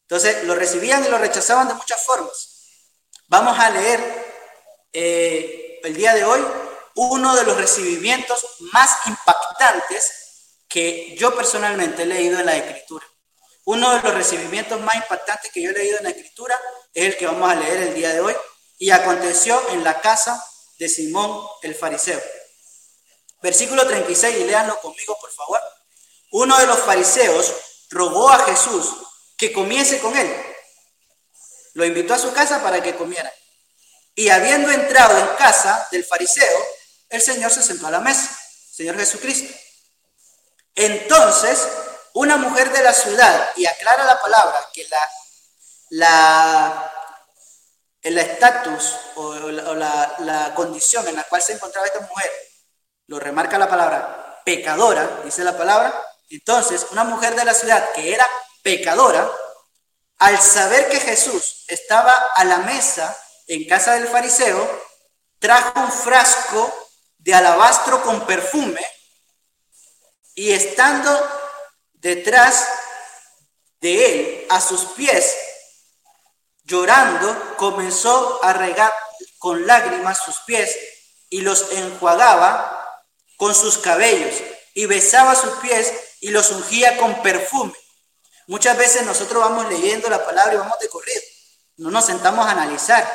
[0.04, 2.53] Entonces lo recibían y lo rechazaban de muchas formas.
[3.34, 4.00] Vamos a leer
[4.94, 6.40] eh, el día de hoy
[6.94, 13.04] uno de los recibimientos más impactantes que yo personalmente he leído en la escritura.
[13.66, 16.56] Uno de los recibimientos más impactantes que yo he leído en la escritura
[16.94, 18.36] es el que vamos a leer el día de hoy
[18.78, 20.40] y aconteció en la casa
[20.78, 22.22] de Simón el fariseo.
[23.42, 25.60] Versículo 36 y léanlo conmigo por favor.
[26.34, 27.52] Uno de los fariseos
[27.90, 28.94] rogó a Jesús
[29.36, 30.53] que comiese con él.
[31.74, 33.32] Lo invitó a su casa para que comiera.
[34.16, 36.60] Y habiendo entrado en casa del fariseo,
[37.10, 38.30] el Señor se sentó a la mesa,
[38.72, 39.54] Señor Jesucristo.
[40.76, 41.68] Entonces,
[42.14, 45.10] una mujer de la ciudad, y aclara la palabra que la,
[45.90, 46.92] la,
[48.02, 52.32] el estatus o, la, la condición en la cual se encontraba esta mujer,
[53.08, 55.94] lo remarca la palabra pecadora, dice la palabra.
[56.30, 58.28] Entonces, una mujer de la ciudad que era
[58.62, 59.30] pecadora,
[60.24, 63.14] al saber que Jesús estaba a la mesa
[63.46, 64.84] en casa del fariseo,
[65.38, 66.74] trajo un frasco
[67.18, 68.80] de alabastro con perfume
[70.34, 71.12] y estando
[71.92, 72.70] detrás
[73.82, 75.36] de él, a sus pies,
[76.64, 78.94] llorando, comenzó a regar
[79.40, 80.74] con lágrimas sus pies
[81.30, 83.04] y los enjuagaba
[83.36, 84.36] con sus cabellos
[84.74, 87.74] y besaba sus pies y los ungía con perfume.
[88.48, 91.22] Muchas veces nosotros vamos leyendo la palabra y vamos de corrido.
[91.78, 93.12] No nos sentamos a analizar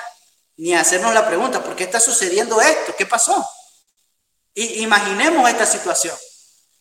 [0.57, 2.95] ni a hacernos la pregunta, ¿por qué está sucediendo esto?
[2.97, 3.49] ¿Qué pasó?
[4.55, 6.17] Y imaginemos esta situación.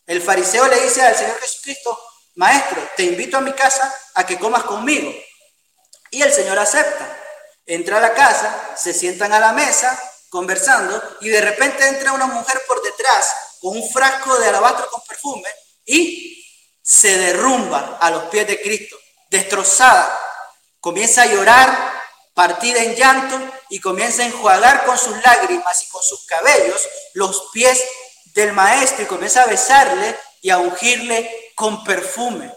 [0.07, 1.99] El fariseo le dice al Señor Jesucristo,
[2.35, 5.13] Maestro, te invito a mi casa a que comas conmigo.
[6.09, 7.23] Y el Señor acepta.
[7.65, 12.27] Entra a la casa, se sientan a la mesa, conversando, y de repente entra una
[12.27, 15.49] mujer por detrás con un frasco de alabastro con perfume
[15.85, 16.36] y
[16.87, 18.97] se derrumba a los pies de Cristo,
[19.29, 20.17] destrozada.
[20.79, 22.01] Comienza a llorar,
[22.33, 23.37] partida en llanto,
[23.69, 26.81] y comienza a enjuagar con sus lágrimas y con sus cabellos
[27.13, 27.83] los pies
[28.33, 32.53] del maestro y comienza a besarle y a ungirle con perfume.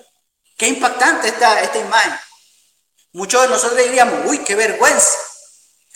[0.56, 2.14] Qué impactante esta, esta imagen.
[3.12, 5.18] Muchos de nosotros diríamos, uy, qué vergüenza,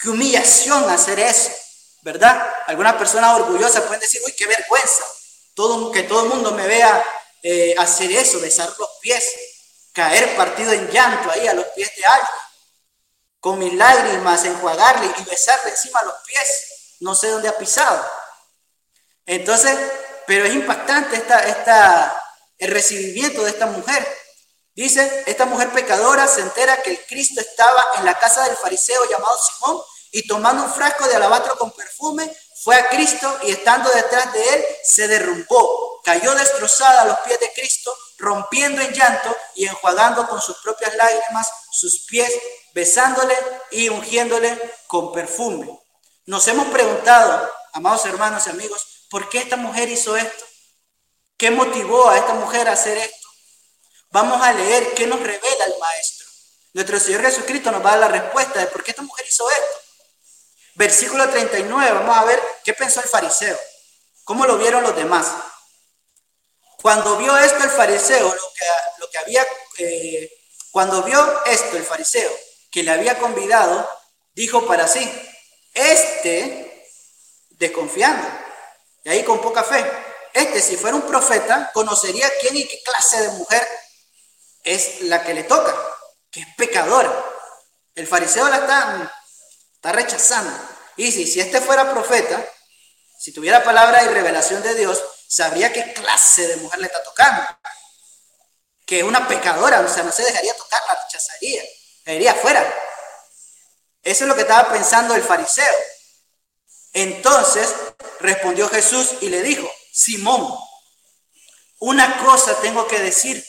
[0.02, 1.52] qué humillación hacer eso,
[2.02, 2.52] ¿verdad?
[2.66, 5.04] Algunas personas orgullosas pueden decir, uy, qué vergüenza,
[5.92, 7.04] que todo el mundo me vea
[7.46, 9.22] eh, hacer eso, besar los pies,
[9.92, 12.28] caer partido en llanto ahí a los pies de alguien,
[13.38, 18.02] con mis lágrimas, enjuagarle y besarle encima los pies, no sé dónde ha pisado.
[19.26, 19.76] Entonces,
[20.26, 22.24] pero es impactante esta, esta,
[22.56, 24.08] el recibimiento de esta mujer.
[24.74, 29.06] Dice, esta mujer pecadora se entera que el Cristo estaba en la casa del fariseo
[29.10, 33.90] llamado Simón y tomando un frasco de alabastro con perfume, fue a Cristo y estando
[33.90, 39.36] detrás de él, se derrumbó, cayó destrozada a los pies de Cristo, rompiendo en llanto
[39.54, 42.32] y enjuagando con sus propias lágrimas sus pies,
[42.72, 43.36] besándole
[43.70, 45.78] y ungiéndole con perfume.
[46.24, 50.46] Nos hemos preguntado, amados hermanos y amigos, ¿por qué esta mujer hizo esto?
[51.36, 53.28] ¿Qué motivó a esta mujer a hacer esto?
[54.08, 56.26] Vamos a leer qué nos revela el Maestro.
[56.72, 59.50] Nuestro Señor Jesucristo nos va a dar la respuesta de por qué esta mujer hizo
[59.50, 59.83] esto.
[60.76, 63.58] Versículo 39, vamos a ver qué pensó el fariseo,
[64.24, 65.32] cómo lo vieron los demás.
[66.82, 68.64] Cuando vio esto el fariseo, lo que,
[68.98, 69.46] lo que había,
[69.78, 70.30] eh,
[70.72, 72.30] cuando vio esto el fariseo,
[72.72, 73.88] que le había convidado,
[74.32, 75.08] dijo para sí,
[75.72, 76.88] este,
[77.50, 78.26] desconfiando,
[79.04, 79.88] y ahí con poca fe,
[80.32, 83.66] este si fuera un profeta, conocería quién y qué clase de mujer
[84.64, 85.72] es la que le toca,
[86.32, 87.24] que es pecadora.
[87.94, 89.23] El fariseo la está
[89.84, 90.50] Está rechazando.
[90.96, 92.42] Y si, si este fuera profeta,
[93.18, 97.46] si tuviera palabra y revelación de Dios, sabría qué clase de mujer le está tocando.
[98.86, 101.62] Que es una pecadora, o sea, no se dejaría tocar, la rechazaría,
[102.06, 102.64] la iría afuera.
[104.02, 105.76] Eso es lo que estaba pensando el fariseo.
[106.94, 107.68] Entonces
[108.20, 110.58] respondió Jesús y le dijo, Simón,
[111.80, 113.46] una cosa tengo que decir.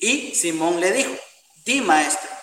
[0.00, 1.14] Y Simón le dijo,
[1.64, 2.33] di maestro.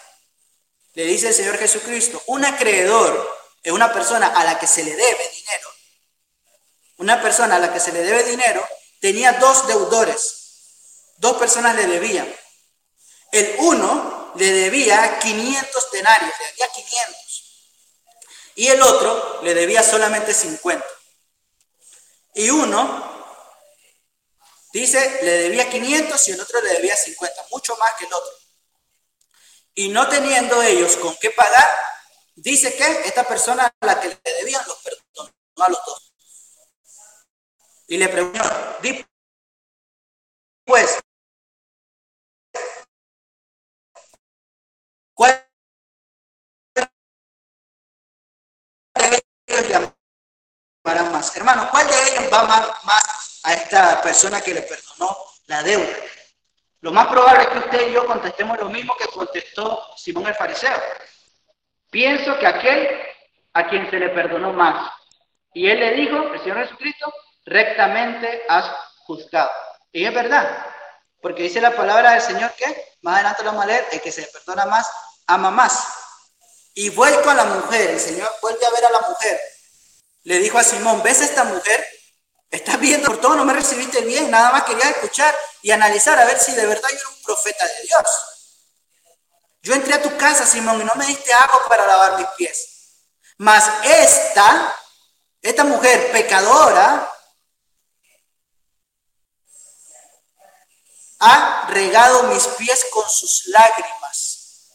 [0.94, 4.96] Le dice el Señor Jesucristo, un acreedor es una persona a la que se le
[4.96, 5.70] debe dinero.
[6.98, 8.68] Una persona a la que se le debe dinero
[9.00, 11.16] tenía dos deudores.
[11.18, 12.34] Dos personas le debían.
[13.32, 17.22] El uno le debía 500 denarios, le debía 500.
[18.56, 20.86] Y el otro le debía solamente 50.
[22.34, 23.26] Y uno
[24.74, 28.41] dice, le debía 500 y el otro le debía 50, mucho más que el otro.
[29.74, 31.68] Y no teniendo ellos con qué pagar,
[32.36, 36.14] dice que esta persona a la que le debían los perdonó a los dos.
[37.88, 38.40] Y le preguntó,
[40.66, 41.00] pues,
[45.14, 45.46] ¿cuál
[48.96, 49.68] de ellos
[50.84, 51.36] llamarán más?
[51.36, 52.44] Hermano, ¿cuál de ellos va
[52.84, 55.98] más a esta persona que le perdonó la deuda?
[56.82, 60.34] Lo más probable es que usted y yo contestemos lo mismo que contestó Simón el
[60.34, 60.82] fariseo.
[61.92, 63.02] Pienso que aquel
[63.54, 64.92] a quien se le perdonó más.
[65.54, 67.14] Y él le dijo, el Señor Jesucristo,
[67.46, 68.66] rectamente has
[69.06, 69.52] juzgado.
[69.92, 70.66] Y es verdad,
[71.22, 72.66] porque dice la palabra del Señor que,
[73.02, 74.90] más adelante lo vamos a leer, el que se le perdona más,
[75.28, 75.88] ama más.
[76.74, 79.40] Y vuelto a la mujer, el Señor vuelve a ver a la mujer.
[80.24, 81.86] Le dijo a Simón, ¿ves esta mujer?
[82.52, 86.26] Estás viendo por todo, no me recibiste bien, nada más quería escuchar y analizar a
[86.26, 88.02] ver si de verdad yo era un profeta de Dios.
[89.62, 92.68] Yo entré a tu casa, Simón, y no me diste agua para lavar mis pies.
[93.38, 94.76] Mas esta,
[95.42, 97.10] esta mujer pecadora,
[101.20, 104.70] ha regado mis pies con sus lágrimas.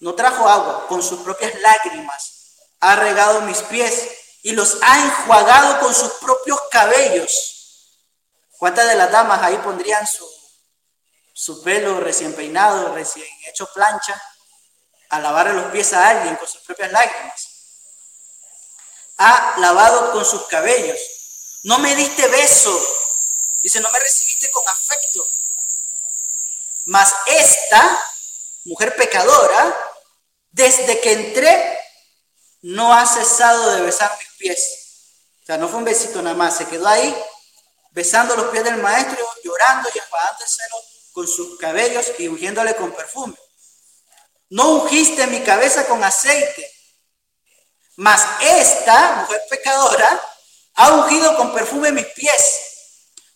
[0.00, 2.56] No trajo agua, con sus propias lágrimas.
[2.80, 7.98] Ha regado mis pies y los ha enjuagado con sus propios cabellos.
[8.58, 10.28] ¿Cuántas de las damas ahí pondrían su,
[11.32, 14.20] su pelo recién peinado, recién hecho plancha,
[15.10, 17.48] a lavarle los pies a alguien con sus propias lágrimas?
[19.18, 20.98] Ha lavado con sus cabellos.
[21.64, 22.76] No me diste beso.
[23.62, 25.24] Dice, no me recibiste con afecto.
[26.86, 28.04] Mas esta
[28.64, 29.92] mujer pecadora,
[30.50, 31.71] desde que entré,
[32.62, 34.78] no ha cesado de besar mis pies.
[35.42, 37.14] O sea, no fue un besito nada más, se quedó ahí
[37.90, 40.76] besando los pies del maestro, llorando y enfadándoselo
[41.12, 43.34] con sus cabellos y ungiéndole con perfume.
[44.50, 46.70] No ungiste mi cabeza con aceite,
[47.96, 50.22] mas esta mujer pecadora
[50.74, 52.60] ha ungido con perfume mis pies,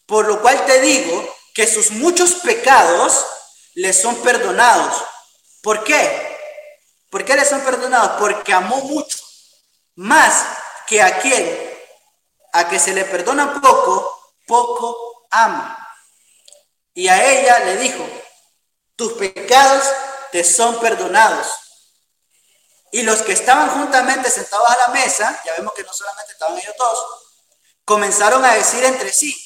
[0.06, 3.24] por lo cual te digo que sus muchos pecados
[3.74, 5.02] le son perdonados.
[5.62, 6.25] ¿Por qué?
[7.10, 8.18] ¿Por qué le son perdonados?
[8.18, 9.18] Porque amó mucho,
[9.94, 10.46] más
[10.86, 11.72] que aquel
[12.52, 15.76] a que se le perdona poco, poco ama.
[16.94, 18.06] Y a ella le dijo,
[18.96, 19.84] tus pecados
[20.32, 21.46] te son perdonados.
[22.92, 26.56] Y los que estaban juntamente sentados a la mesa, ya vemos que no solamente estaban
[26.56, 26.98] ellos dos,
[27.84, 29.36] comenzaron a decir entre sí,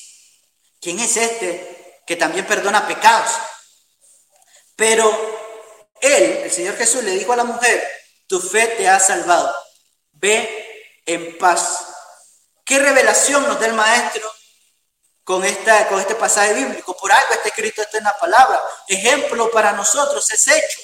[0.81, 3.31] ¿quién es este que también perdona pecados?
[4.77, 5.40] Pero
[6.01, 7.87] él, el Señor Jesús, le dijo a la mujer,
[8.27, 9.55] tu fe te ha salvado,
[10.13, 11.87] ve en paz.
[12.65, 14.31] ¿Qué revelación nos da el Maestro
[15.25, 16.97] con, esta, con este pasaje bíblico?
[16.97, 18.63] Por algo está escrito esto en la palabra.
[18.87, 20.81] Ejemplo para nosotros es hecho.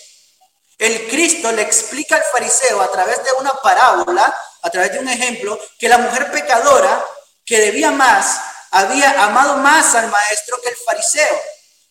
[0.78, 5.08] El Cristo le explica al fariseo a través de una parábola, a través de un
[5.08, 7.04] ejemplo, que la mujer pecadora
[7.44, 8.40] que debía más,
[8.72, 11.40] había amado más al maestro que el fariseo.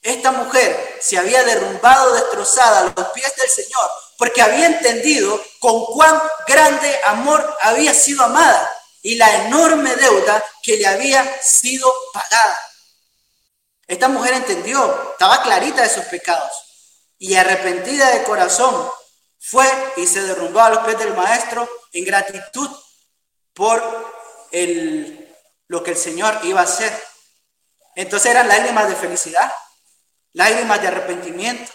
[0.06, 3.90] Esta mujer se había derrumbado, destrozada a los pies del Señor,
[4.20, 10.78] porque había entendido con cuán grande amor había sido amada y la enorme deuda que
[10.78, 12.56] le había sido pagada.
[13.88, 16.52] Esta mujer entendió, estaba clarita de sus pecados
[17.18, 18.88] y arrepentida de corazón,
[19.40, 19.66] fue
[19.98, 22.70] y se derrumbó a los pies del maestro en gratitud
[23.56, 23.82] por
[24.52, 25.36] el,
[25.68, 26.94] lo que el Señor iba a hacer.
[27.96, 29.52] Entonces eran lágrimas de felicidad,
[30.36, 31.72] lágrimas de arrepentimiento,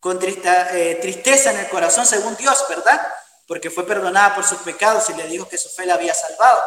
[0.00, 3.00] con eh, tristeza en el corazón según Dios, ¿verdad?
[3.50, 6.62] porque fue perdonada por sus pecados y le dijo que su fe la había salvado.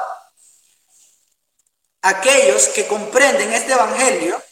[2.02, 4.44] Aquellos que comprenden este Evangelio,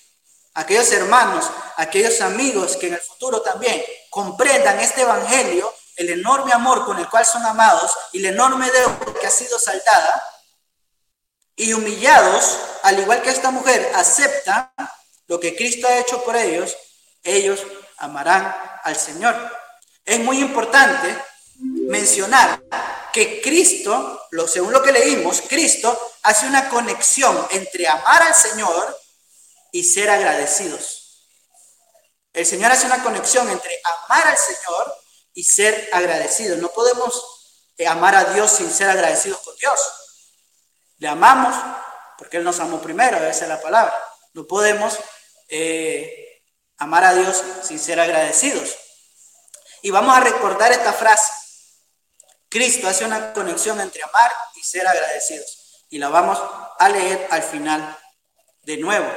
[0.54, 6.86] aquellos hermanos, aquellos amigos que en el futuro también comprendan este Evangelio, el enorme amor
[6.86, 10.24] con el cual son amados y la enorme deuda que ha sido saldada,
[11.58, 14.72] y humillados, al igual que esta mujer, aceptan
[15.32, 16.76] lo que Cristo ha hecho por ellos,
[17.24, 17.62] ellos
[18.00, 19.34] amarán al Señor.
[20.04, 21.17] Es muy importante
[21.56, 22.62] mencionar
[23.13, 29.00] que Cristo, según lo que leímos, Cristo hace una conexión entre amar al Señor
[29.72, 31.30] y ser agradecidos.
[32.34, 34.98] El Señor hace una conexión entre amar al Señor
[35.34, 36.58] y ser agradecidos.
[36.58, 39.80] No podemos eh, amar a Dios sin ser agradecidos con Dios.
[40.98, 41.56] Le amamos
[42.17, 43.98] porque Él nos amó primero, esa es la palabra.
[44.34, 44.98] No podemos
[45.52, 46.42] eh,
[46.78, 48.76] amar a Dios sin ser agradecidos.
[49.84, 51.32] Y vamos a recordar esta frase.
[52.50, 55.86] Cristo hace una conexión entre amar y ser agradecidos.
[55.90, 56.40] Y la vamos
[56.80, 57.98] a leer al final
[58.64, 59.08] de nuevo.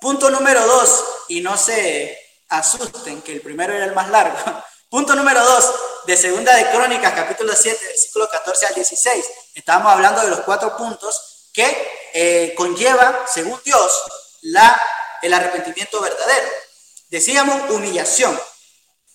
[0.00, 2.18] Punto número dos, y no se
[2.50, 4.36] asusten que el primero era el más largo.
[4.88, 5.74] Punto número dos,
[6.06, 9.24] de Segunda de Crónicas, capítulo 7, versículo 14 al 16.
[9.54, 14.02] Estábamos hablando de los cuatro puntos que eh, conlleva, según Dios,
[14.50, 14.80] la,
[15.22, 16.48] el arrepentimiento verdadero.
[17.08, 18.38] Decíamos humillación.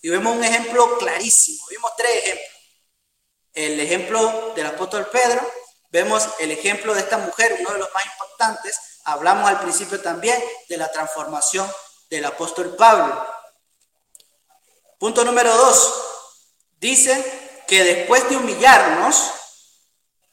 [0.01, 1.65] Y vemos un ejemplo clarísimo.
[1.69, 2.53] Vimos tres ejemplos
[3.53, 5.39] el ejemplo del apóstol Pedro,
[5.89, 8.79] vemos el ejemplo de esta mujer, uno de los más importantes.
[9.05, 11.71] Hablamos al principio también de la transformación
[12.09, 13.25] del apóstol Pablo.
[14.97, 16.03] Punto número dos,
[16.79, 19.31] dice que después de humillarnos,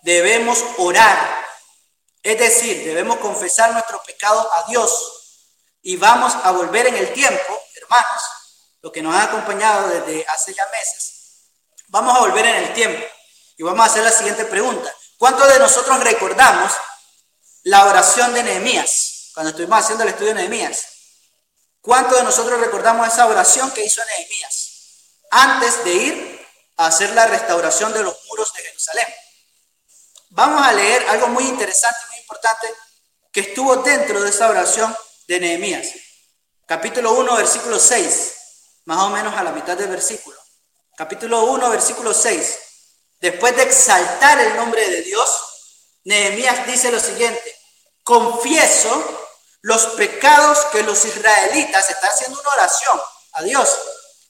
[0.02, 1.39] debemos orar.
[2.22, 4.90] Es decir, debemos confesar nuestro pecado a Dios
[5.82, 8.22] y vamos a volver en el tiempo, hermanos,
[8.82, 11.16] lo que nos ha acompañado desde hace ya meses,
[11.88, 13.04] Vamos a volver en el tiempo
[13.56, 14.94] y vamos a hacer la siguiente pregunta.
[15.18, 16.72] ¿Cuántos de nosotros recordamos
[17.64, 20.86] la oración de Nehemías cuando estuvimos haciendo el estudio de Nehemías?
[21.80, 24.70] ¿Cuántos de nosotros recordamos esa oración que hizo Nehemías
[25.32, 26.46] antes de ir
[26.76, 29.06] a hacer la restauración de los muros de Jerusalén?
[30.28, 31.98] Vamos a leer algo muy interesante,
[32.30, 32.72] importante,
[33.32, 35.88] que estuvo dentro de esa oración de Nehemías.
[36.66, 38.32] Capítulo 1, versículo 6,
[38.84, 40.40] más o menos a la mitad del versículo
[41.00, 42.58] capítulo 1, versículo 6.
[43.22, 45.30] Después de exaltar el nombre de Dios,
[46.04, 47.56] Nehemías dice lo siguiente,
[48.04, 49.28] confieso
[49.62, 53.00] los pecados que los israelitas, está haciendo una oración
[53.32, 53.78] a Dios,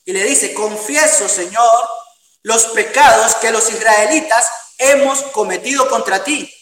[0.04, 1.88] y le dice, confieso, Señor,
[2.44, 4.46] los pecados que los israelitas
[4.78, 6.54] hemos cometido contra ti.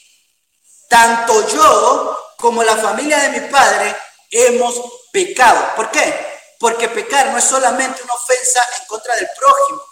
[0.89, 3.95] Tanto yo como la familia de mi padre
[4.31, 4.75] hemos
[5.13, 5.75] pecado.
[5.77, 6.29] ¿Por qué?
[6.59, 9.83] Porque pecar no es solamente una ofensa en contra del prójimo.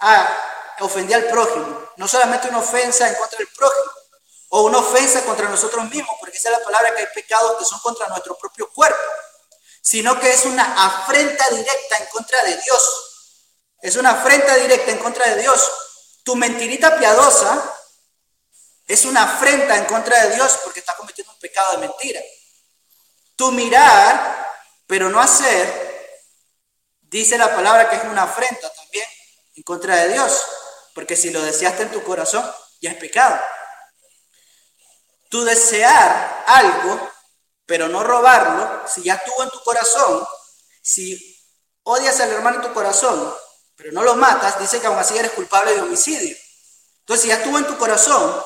[0.00, 1.90] Ah, ofendí al prójimo.
[1.96, 3.92] No solamente una ofensa en contra del prójimo.
[4.50, 7.64] O una ofensa contra nosotros mismos, porque esa es la palabra que hay pecados que
[7.64, 8.98] son contra nuestro propio cuerpo.
[9.80, 13.36] Sino que es una afrenta directa en contra de Dios.
[13.80, 15.70] Es una afrenta directa en contra de Dios.
[16.24, 17.76] Tu mentirita piadosa
[18.86, 22.20] es una afrenta en contra de Dios porque está cometiendo un pecado de mentira.
[23.34, 24.54] Tu mirar,
[24.86, 26.18] pero no hacer,
[27.02, 29.06] dice la palabra que es una afrenta también
[29.56, 30.40] en contra de Dios.
[30.94, 32.48] Porque si lo deseaste en tu corazón,
[32.80, 33.38] ya es pecado.
[35.28, 37.10] Tu desear algo,
[37.66, 40.24] pero no robarlo, si ya estuvo en tu corazón,
[40.80, 41.36] si
[41.82, 43.34] odias al hermano en tu corazón,
[43.74, 46.36] pero no lo matas, dice que aún así eres culpable de homicidio.
[47.00, 48.42] Entonces, si ya estuvo en tu corazón,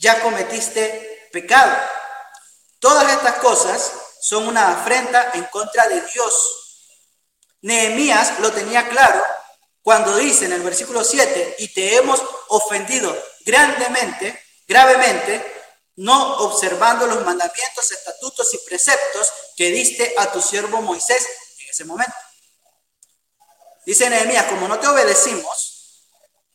[0.00, 1.76] ya cometiste pecado.
[2.80, 6.56] Todas estas cosas son una afrenta en contra de Dios.
[7.62, 9.22] Nehemías lo tenía claro
[9.82, 15.44] cuando dice en el versículo 7, y te hemos ofendido grandemente, gravemente,
[15.96, 21.26] no observando los mandamientos, estatutos y preceptos que diste a tu siervo Moisés
[21.60, 22.14] en ese momento.
[23.86, 26.04] Dice Nehemías, como no te obedecimos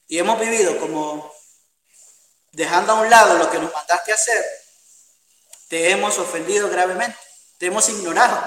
[0.08, 1.35] y hemos vivido como
[2.56, 4.44] dejando a un lado lo que nos mandaste hacer,
[5.68, 7.20] te hemos ofendido gravemente,
[7.58, 8.42] te hemos ignorado.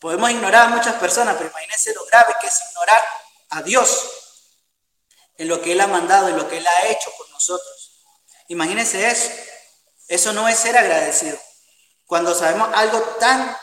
[0.00, 3.02] Podemos ignorar a muchas personas, pero imagínense lo grave que es ignorar
[3.50, 4.08] a Dios
[5.38, 8.02] en lo que Él ha mandado, en lo que Él ha hecho por nosotros.
[8.48, 9.30] Imagínense eso.
[10.08, 11.38] Eso no es ser agradecido.
[12.04, 13.56] Cuando sabemos algo tan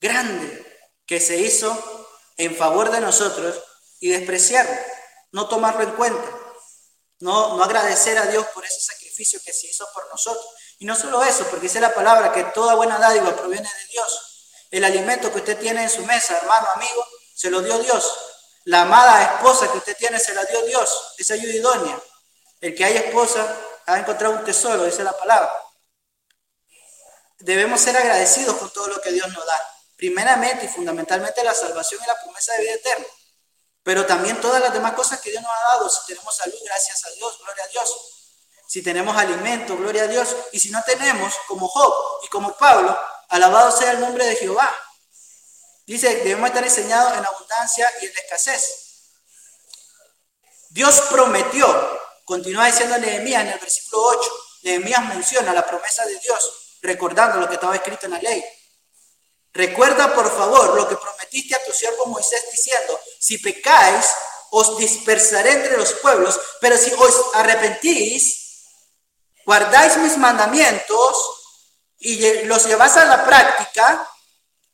[0.00, 0.64] grande
[1.06, 2.08] que se hizo
[2.38, 3.62] en favor de nosotros
[4.00, 4.74] y despreciarlo,
[5.32, 6.33] no tomarlo en cuenta.
[7.24, 10.44] No, no agradecer a Dios por ese sacrificio que se hizo por nosotros.
[10.78, 14.66] Y no solo eso, porque dice la palabra que toda buena dádiva proviene de Dios.
[14.70, 17.02] El alimento que usted tiene en su mesa, hermano, amigo,
[17.34, 18.14] se lo dio Dios.
[18.64, 21.14] La amada esposa que usted tiene se la dio Dios.
[21.16, 21.98] Esa ayuda idónea.
[22.60, 23.56] El que hay esposa
[23.86, 25.50] ha encontrado un tesoro, dice la palabra.
[27.38, 29.58] Debemos ser agradecidos con todo lo que Dios nos da.
[29.96, 33.06] Primeramente y fundamentalmente la salvación y la promesa de vida eterna
[33.84, 35.88] pero también todas las demás cosas que Dios nos ha dado.
[35.90, 37.94] Si tenemos salud, gracias a Dios, gloria a Dios.
[38.66, 40.34] Si tenemos alimento, gloria a Dios.
[40.52, 44.74] Y si no tenemos, como Job y como Pablo, alabado sea el nombre de Jehová.
[45.86, 48.84] Dice, debemos estar enseñados en abundancia y en escasez.
[50.70, 54.30] Dios prometió, continúa diciendo Nehemías en el versículo 8,
[54.62, 58.42] Nehemías menciona la promesa de Dios, recordando lo que estaba escrito en la ley.
[59.54, 64.04] Recuerda, por favor, lo que prometiste a tu siervo Moisés diciendo, si pecáis,
[64.50, 68.64] os dispersaré entre los pueblos, pero si os arrepentís,
[69.46, 71.16] guardáis mis mandamientos
[71.98, 74.08] y los lleváis a la práctica,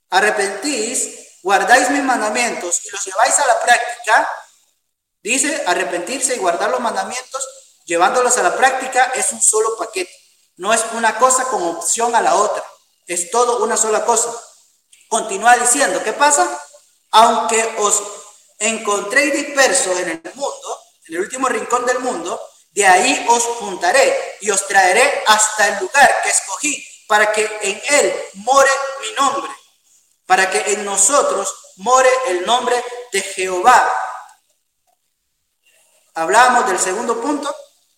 [0.09, 4.31] arrepentís, guardáis mis mandamientos y los lleváis a la práctica,
[5.23, 7.47] dice, arrepentirse y guardar los mandamientos,
[7.85, 10.15] llevándolos a la práctica es un solo paquete,
[10.57, 12.65] no es una cosa como opción a la otra,
[13.07, 14.31] es todo una sola cosa.
[15.11, 16.49] Continúa diciendo, ¿qué pasa?
[17.11, 18.01] Aunque os
[18.61, 22.41] encontréis dispersos en el mundo, en el último rincón del mundo,
[22.71, 27.83] de ahí os juntaré y os traeré hasta el lugar que escogí para que en
[27.89, 29.51] él more mi nombre,
[30.27, 32.81] para que en nosotros more el nombre
[33.11, 33.93] de Jehová.
[36.15, 37.53] Hablamos del segundo punto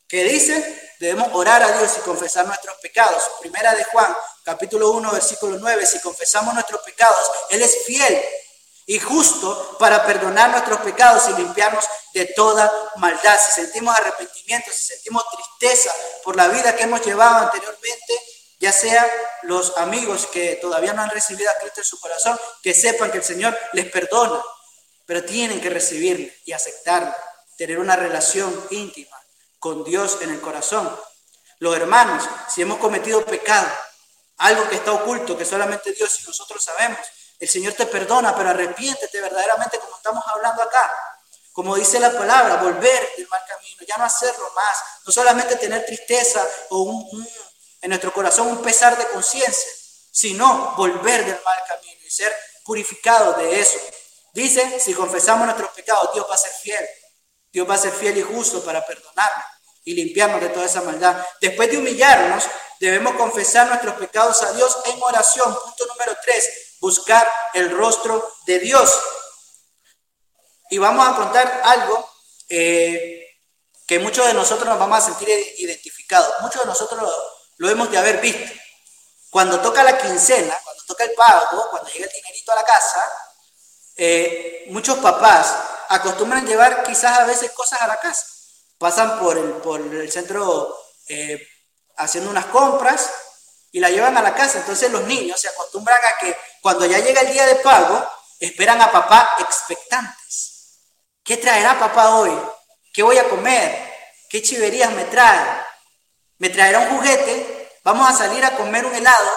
[0.08, 3.24] que dice, debemos orar a Dios y confesar nuestros pecados.
[3.40, 8.22] Primera de Juan capítulo 1, versículo 9, si confesamos nuestros pecados, Él es fiel
[8.86, 11.84] y justo para perdonar nuestros pecados y limpiarnos
[12.14, 13.36] de toda maldad.
[13.36, 15.92] Si sentimos arrepentimiento, si sentimos tristeza
[16.22, 18.22] por la vida que hemos llevado anteriormente,
[18.60, 19.04] ya sea
[19.42, 23.18] los amigos que todavía no han recibido a Cristo en su corazón, que sepan que
[23.18, 24.40] el Señor les perdona,
[25.04, 27.12] pero tienen que recibirle y aceptarle,
[27.56, 29.21] tener una relación íntima
[29.62, 30.92] con Dios en el corazón.
[31.60, 33.68] Los hermanos, si hemos cometido pecado,
[34.38, 36.98] algo que está oculto, que solamente Dios y nosotros sabemos.
[37.38, 40.90] El Señor te perdona, pero arrepiéntete verdaderamente como estamos hablando acá.
[41.52, 44.78] Como dice la palabra, volver del mal camino, ya no hacerlo más.
[45.06, 47.28] No solamente tener tristeza o un,
[47.82, 49.70] en nuestro corazón un pesar de conciencia,
[50.10, 52.34] sino volver del mal camino y ser
[52.64, 53.78] purificados de eso.
[54.34, 56.84] Dice, si confesamos nuestros pecados, Dios va a ser fiel.
[57.52, 59.51] Dios va a ser fiel y justo para perdonarnos
[59.84, 61.24] y limpiarnos de toda esa maldad.
[61.40, 62.44] Después de humillarnos,
[62.82, 65.54] Debemos confesar nuestros pecados a Dios en oración.
[65.54, 68.92] Punto número tres, buscar el rostro de Dios.
[70.68, 72.10] Y vamos a contar algo
[72.48, 73.24] eh,
[73.86, 75.28] que muchos de nosotros nos vamos a sentir
[75.58, 76.34] identificados.
[76.40, 77.08] Muchos de nosotros
[77.58, 78.52] lo hemos de haber visto.
[79.30, 83.12] Cuando toca la quincena, cuando toca el pago, cuando llega el dinerito a la casa,
[83.94, 85.54] eh, muchos papás
[85.88, 88.26] acostumbran llevar quizás a veces cosas a la casa.
[88.82, 90.76] Pasan por el, por el centro
[91.06, 91.40] eh,
[91.98, 93.12] haciendo unas compras
[93.70, 94.58] y la llevan a la casa.
[94.58, 98.04] Entonces los niños se acostumbran a que cuando ya llega el día de pago,
[98.40, 100.80] esperan a papá expectantes.
[101.22, 102.36] ¿Qué traerá papá hoy?
[102.92, 103.88] ¿Qué voy a comer?
[104.28, 105.62] ¿Qué chiverías me trae?
[106.38, 107.78] ¿Me traerá un juguete?
[107.84, 109.30] ¿Vamos a salir a comer un helado?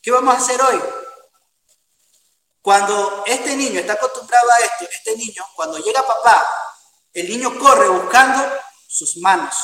[0.00, 0.80] ¿Qué vamos a hacer hoy?
[2.60, 6.46] Cuando este niño está acostumbrado a esto, este niño, cuando llega papá,
[7.12, 8.62] el niño corre buscando
[8.92, 9.54] sus manos,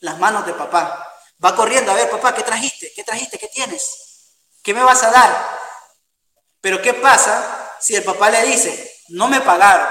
[0.00, 1.04] las manos de papá.
[1.44, 2.92] Va corriendo, a ver, papá, ¿qué trajiste?
[2.94, 3.38] ¿Qué trajiste?
[3.38, 4.34] ¿Qué tienes?
[4.62, 5.58] ¿Qué me vas a dar?
[6.60, 9.88] Pero ¿qué pasa si el papá le dice, no me pagaron,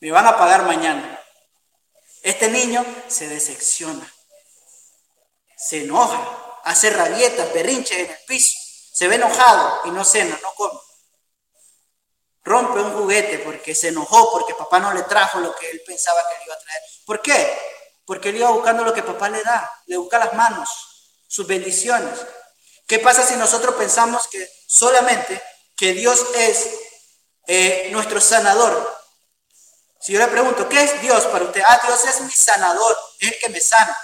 [0.00, 1.20] me van a pagar mañana?
[2.22, 4.10] Este niño se decepciona,
[5.56, 8.58] se enoja, hace rabietas, berrinches en el piso,
[8.92, 10.80] se ve enojado y no cena, no come.
[12.42, 16.22] Rompe un juguete porque se enojó, porque papá no le trajo lo que él pensaba
[16.28, 16.82] que le iba a traer.
[17.06, 17.73] ¿Por qué?
[18.04, 20.68] Porque él iba buscando lo que papá le da, le busca las manos,
[21.26, 22.18] sus bendiciones.
[22.86, 25.42] ¿Qué pasa si nosotros pensamos que solamente
[25.76, 26.70] que Dios es
[27.46, 28.94] eh, nuestro sanador?
[30.00, 31.62] Si yo le pregunto, ¿qué es Dios para usted?
[31.66, 33.96] Ah, Dios es mi sanador, es el que me sana.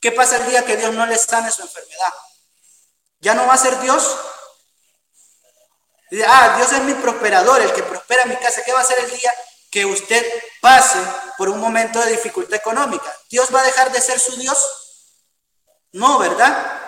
[0.00, 2.12] ¿Qué pasa el día que Dios no le sane su enfermedad?
[3.20, 4.16] ¿Ya no va a ser Dios?
[6.26, 8.62] Ah, Dios es mi prosperador, el que prospera mi casa.
[8.64, 9.32] ¿Qué va a ser el día
[9.74, 10.24] que usted
[10.60, 11.00] pase
[11.36, 13.12] por un momento de dificultad económica.
[13.28, 14.56] ¿Dios va a dejar de ser su Dios?
[15.90, 16.80] No, ¿verdad?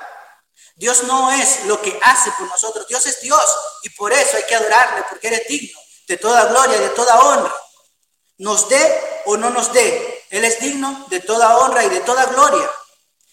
[0.77, 3.43] Dios no es lo que hace por nosotros, Dios es Dios
[3.83, 6.91] y por eso hay que adorarle, porque Él es digno de toda gloria y de
[6.91, 7.53] toda honra.
[8.39, 12.25] Nos dé o no nos dé, Él es digno de toda honra y de toda
[12.27, 12.71] gloria.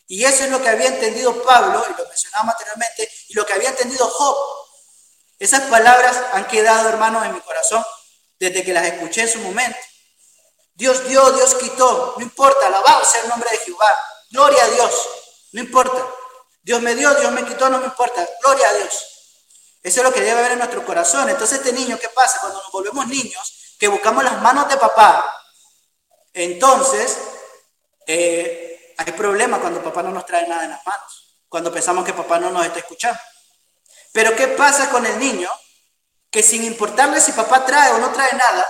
[0.08, 3.54] Y eso es lo que había entendido Pablo, y lo mencionaba anteriormente, y lo que
[3.54, 4.36] había entendido Job.
[5.38, 7.86] Esas palabras han quedado, hermanos, en mi corazón
[8.44, 9.78] desde que las escuché en su momento.
[10.74, 13.96] Dios dio, Dios quitó, no importa, alabado sea el nombre de Jehová,
[14.32, 15.10] gloria a Dios,
[15.54, 16.06] no importa.
[16.62, 19.10] Dios me dio, Dios me quitó, no me importa, gloria a Dios.
[19.82, 21.30] Eso es lo que debe haber en nuestro corazón.
[21.30, 22.40] Entonces este niño, ¿qué pasa?
[22.40, 25.42] Cuando nos volvemos niños, que buscamos las manos de papá,
[26.34, 27.18] entonces
[28.08, 32.14] eh, hay problema cuando papá no nos trae nada en las manos, cuando pensamos que
[32.14, 33.20] papá no nos está escuchando.
[34.12, 35.50] Pero ¿qué pasa con el niño
[36.34, 38.68] que sin importarle si papá trae o no trae nada,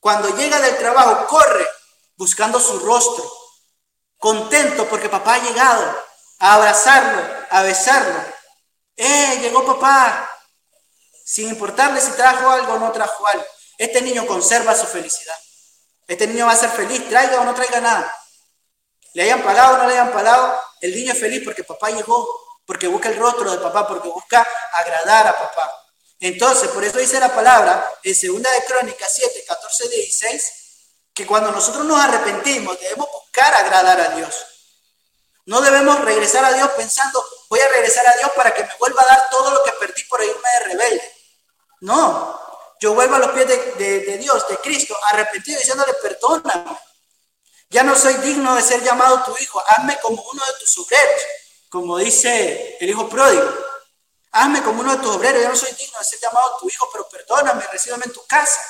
[0.00, 1.64] cuando llega del trabajo corre
[2.16, 3.24] buscando su rostro,
[4.18, 6.04] contento porque papá ha llegado
[6.40, 8.18] a abrazarlo, a besarlo.
[8.96, 10.28] ¡Eh, llegó papá!
[11.24, 13.46] Sin importarle si trajo algo o no trajo algo.
[13.78, 15.38] Este niño conserva su felicidad.
[16.08, 18.12] Este niño va a ser feliz, traiga o no traiga nada.
[19.14, 22.26] Le hayan pagado o no le hayan pagado, el niño es feliz porque papá llegó,
[22.66, 25.81] porque busca el rostro de papá, porque busca agradar a papá.
[26.22, 30.52] Entonces, por eso dice la palabra en 2 de Crónicas 7, 14, 16,
[31.12, 34.32] que cuando nosotros nos arrepentimos debemos buscar agradar a Dios.
[35.46, 39.02] No debemos regresar a Dios pensando, voy a regresar a Dios para que me vuelva
[39.02, 41.12] a dar todo lo que perdí por irme de rebelde.
[41.80, 42.40] No,
[42.80, 46.78] yo vuelvo a los pies de, Dios, de Cristo, arrepentido diciéndole, perdóname.
[47.68, 51.22] Ya no soy digno de ser llamado tu hijo, hazme como uno de tus obreros,
[51.68, 53.71] como dice el hijo pródigo.
[54.32, 56.88] Hazme como uno de tus obreros, yo no soy digno de ser llamado tu hijo,
[56.90, 58.60] pero perdóname, recíbeme en tu casa.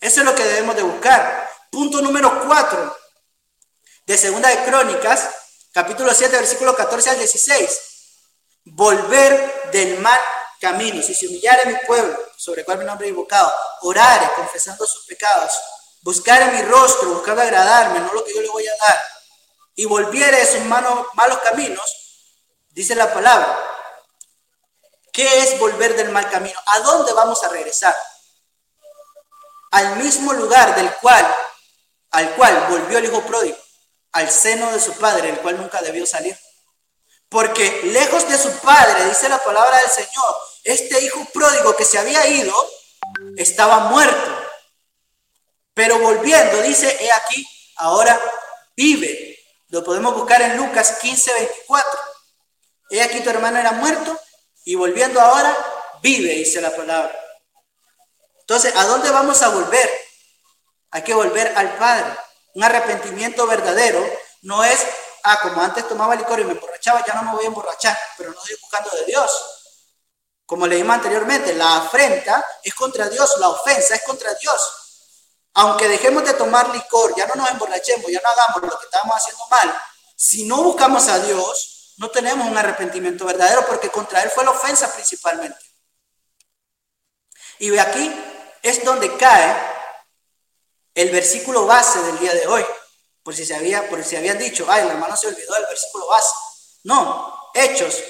[0.00, 1.50] Eso es lo que debemos de buscar.
[1.70, 2.98] Punto número 4
[4.06, 5.28] de Segunda de Crónicas,
[5.72, 7.80] capítulo 7, versículo 14 al 16.
[8.64, 10.18] Volver del mal
[10.58, 11.02] camino.
[11.02, 15.04] Si se humillare mi pueblo, sobre el cual mi nombre es invocado, orare, confesando sus
[15.04, 15.52] pecados,
[16.00, 19.04] buscar en mi rostro, buscar agradarme, no lo que yo le voy a dar,
[19.74, 22.30] y volviere de sus malos caminos,
[22.70, 23.75] dice la palabra,
[25.16, 26.60] ¿Qué es volver del mal camino?
[26.74, 27.96] ¿A dónde vamos a regresar?
[29.70, 31.26] Al mismo lugar del cual,
[32.10, 33.56] al cual volvió el hijo pródigo,
[34.12, 36.38] al seno de su padre, el cual nunca debió salir.
[37.30, 41.98] Porque lejos de su padre, dice la palabra del Señor, este hijo pródigo que se
[41.98, 42.54] había ido
[43.38, 44.38] estaba muerto.
[45.72, 48.20] Pero volviendo, dice, he aquí, ahora
[48.76, 49.38] vive.
[49.68, 52.00] Lo podemos buscar en Lucas 15, 24.
[52.90, 54.20] He aquí tu hermano era muerto
[54.66, 55.56] y volviendo ahora,
[56.02, 57.16] vive, dice la palabra.
[58.40, 59.88] Entonces, ¿a dónde vamos a volver?
[60.90, 62.18] Hay que volver al Padre.
[62.54, 64.04] Un arrepentimiento verdadero
[64.42, 64.84] no es,
[65.22, 68.32] ah, como antes tomaba licor y me emborrachaba, ya no me voy a emborrachar, pero
[68.32, 69.30] no estoy buscando de Dios.
[70.44, 74.72] Como leímos anteriormente, la afrenta es contra Dios, la ofensa es contra Dios.
[75.54, 79.16] Aunque dejemos de tomar licor, ya no nos emborrachemos, ya no hagamos lo que estamos
[79.16, 79.80] haciendo mal,
[80.16, 84.50] si no buscamos a Dios, no tenemos un arrepentimiento verdadero porque contra Él fue la
[84.50, 85.58] ofensa principalmente.
[87.58, 88.12] Y aquí
[88.62, 89.56] es donde cae
[90.94, 92.64] el versículo base del día de hoy.
[93.22, 96.06] Por si, se había, por si habían dicho, ay, el hermano se olvidó del versículo
[96.06, 96.32] base.
[96.84, 98.02] No, Hechos,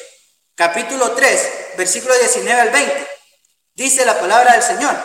[0.55, 3.09] capítulo 3, versículo 19 al 20.
[3.75, 4.97] Dice la palabra del Señor.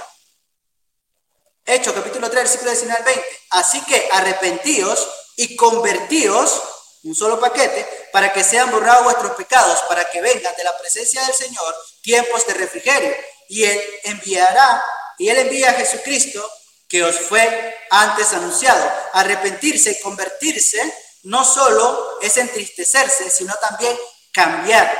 [1.65, 3.39] Hechos, capítulo 3, versículo 19 al 20.
[3.51, 5.07] Así que arrepentíos
[5.37, 6.61] y convertíos,
[7.03, 11.23] un solo paquete, para que sean borrados vuestros pecados, para que vengan de la presencia
[11.23, 13.15] del Señor tiempos de refrigerio.
[13.47, 14.83] Y Él enviará,
[15.17, 16.49] y Él envía a Jesucristo,
[16.87, 18.91] que os fue antes anunciado.
[19.13, 20.81] Arrepentirse y convertirse
[21.23, 23.97] no solo es entristecerse, sino también
[24.33, 24.91] cambiar.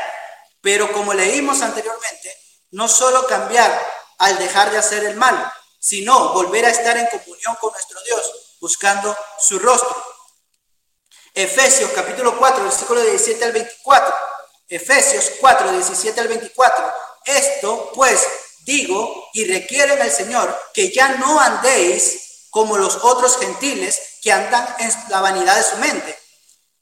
[0.61, 2.37] Pero como leímos anteriormente,
[2.71, 3.71] no solo cambiar
[4.19, 8.55] al dejar de hacer el mal, sino volver a estar en comunión con nuestro Dios,
[8.59, 10.10] buscando su rostro.
[11.33, 14.15] Efesios capítulo 4, versículo 17 al 24.
[14.67, 16.93] Efesios 4, 17 al 24.
[17.25, 18.27] Esto pues
[18.65, 24.75] digo y requiere el Señor que ya no andéis como los otros gentiles que andan
[24.79, 26.19] en la vanidad de su mente,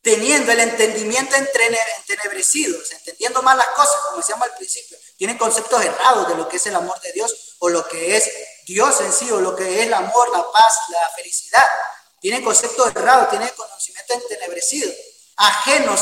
[0.02, 4.98] teniendo el entendimiento entenebrecido, entendiendo mal las cosas, como decíamos al principio.
[5.16, 8.32] Tienen conceptos errados de lo que es el amor de Dios o lo que es
[8.66, 11.68] Dios en sí o lo que es el amor, la paz, la felicidad.
[12.20, 14.92] Tienen conceptos errados, tienen conocimiento entenebrecido,
[15.38, 16.02] ajenos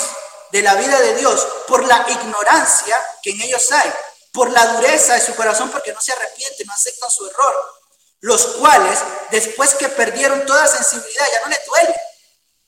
[0.51, 3.93] de la vida de Dios por la ignorancia que en ellos hay,
[4.31, 7.73] por la dureza de su corazón porque no se arrepienten, no aceptan su error,
[8.21, 8.99] los cuales
[9.29, 11.95] después que perdieron toda sensibilidad ya no les duele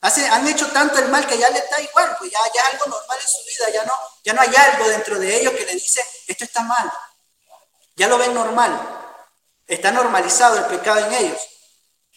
[0.02, 3.18] han hecho tanto el mal que ya les da igual, pues ya, ya algo normal
[3.20, 3.92] en su vida, ya no,
[4.24, 6.90] ya no hay algo dentro de ellos que le dice, esto está mal.
[7.96, 8.80] Ya lo ven normal.
[9.66, 11.40] Está normalizado el pecado en ellos.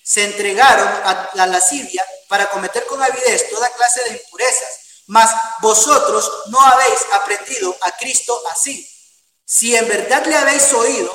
[0.03, 4.79] Se entregaron a la lascivia para cometer con avidez toda clase de impurezas.
[5.07, 5.29] Mas
[5.61, 8.87] vosotros no habéis aprendido a Cristo así.
[9.45, 11.13] Si en verdad le habéis oído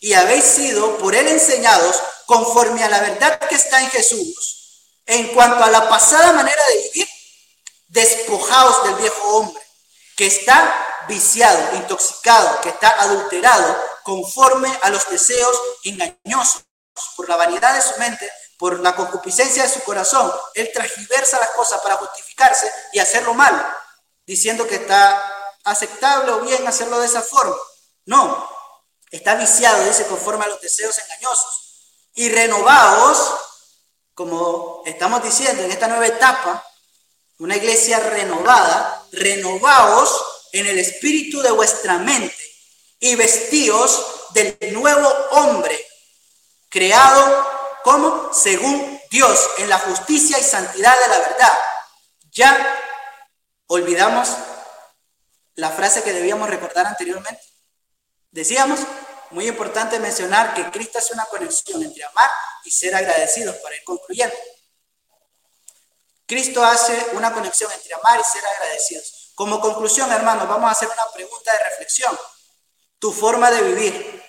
[0.00, 1.96] y habéis sido por él enseñados
[2.26, 6.82] conforme a la verdad que está en Jesús, en cuanto a la pasada manera de
[6.82, 7.08] vivir,
[7.88, 9.62] despojaos del viejo hombre,
[10.16, 16.64] que está viciado, intoxicado, que está adulterado conforme a los deseos engañosos
[17.16, 20.30] por la vanidad de su mente, por la concupiscencia de su corazón.
[20.54, 23.76] Él transgiversa las cosas para justificarse y hacerlo mal,
[24.26, 25.22] diciendo que está
[25.64, 27.56] aceptable o bien hacerlo de esa forma.
[28.06, 28.48] No,
[29.10, 31.66] está viciado, dice, conforme a los deseos engañosos.
[32.14, 33.34] Y renovaos
[34.20, 36.62] como estamos diciendo en esta nueva etapa,
[37.38, 40.22] una iglesia renovada, renovaos
[40.52, 42.36] en el espíritu de vuestra mente
[42.98, 45.86] y vestíos del nuevo hombre,
[46.70, 47.46] creado
[47.84, 51.58] como según Dios, en la justicia y santidad de la verdad.
[52.30, 52.78] Ya
[53.66, 54.28] olvidamos
[55.56, 57.42] la frase que debíamos recordar anteriormente.
[58.30, 58.80] Decíamos,
[59.30, 62.30] muy importante mencionar que Cristo hace una conexión entre amar
[62.64, 64.36] y ser agradecidos para ir concluyendo.
[66.26, 69.32] Cristo hace una conexión entre amar y ser agradecidos.
[69.34, 72.16] Como conclusión, hermanos, vamos a hacer una pregunta de reflexión.
[72.98, 74.19] Tu forma de vivir.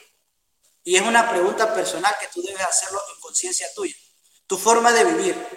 [0.84, 3.96] Y es una pregunta personal que tú debes hacerlo en conciencia tuya.
[4.48, 5.48] Tu forma de vivir.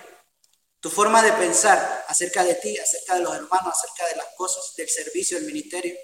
[0.81, 4.75] Tu forma de pensar acerca de ti, acerca de los hermanos, acerca de las cosas,
[4.77, 5.97] del servicio, del ministerio.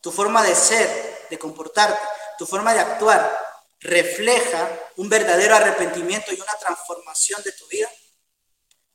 [0.00, 2.00] Tu forma de ser, de comportarte,
[2.38, 7.90] tu forma de actuar, refleja un verdadero arrepentimiento y una transformación de tu vida?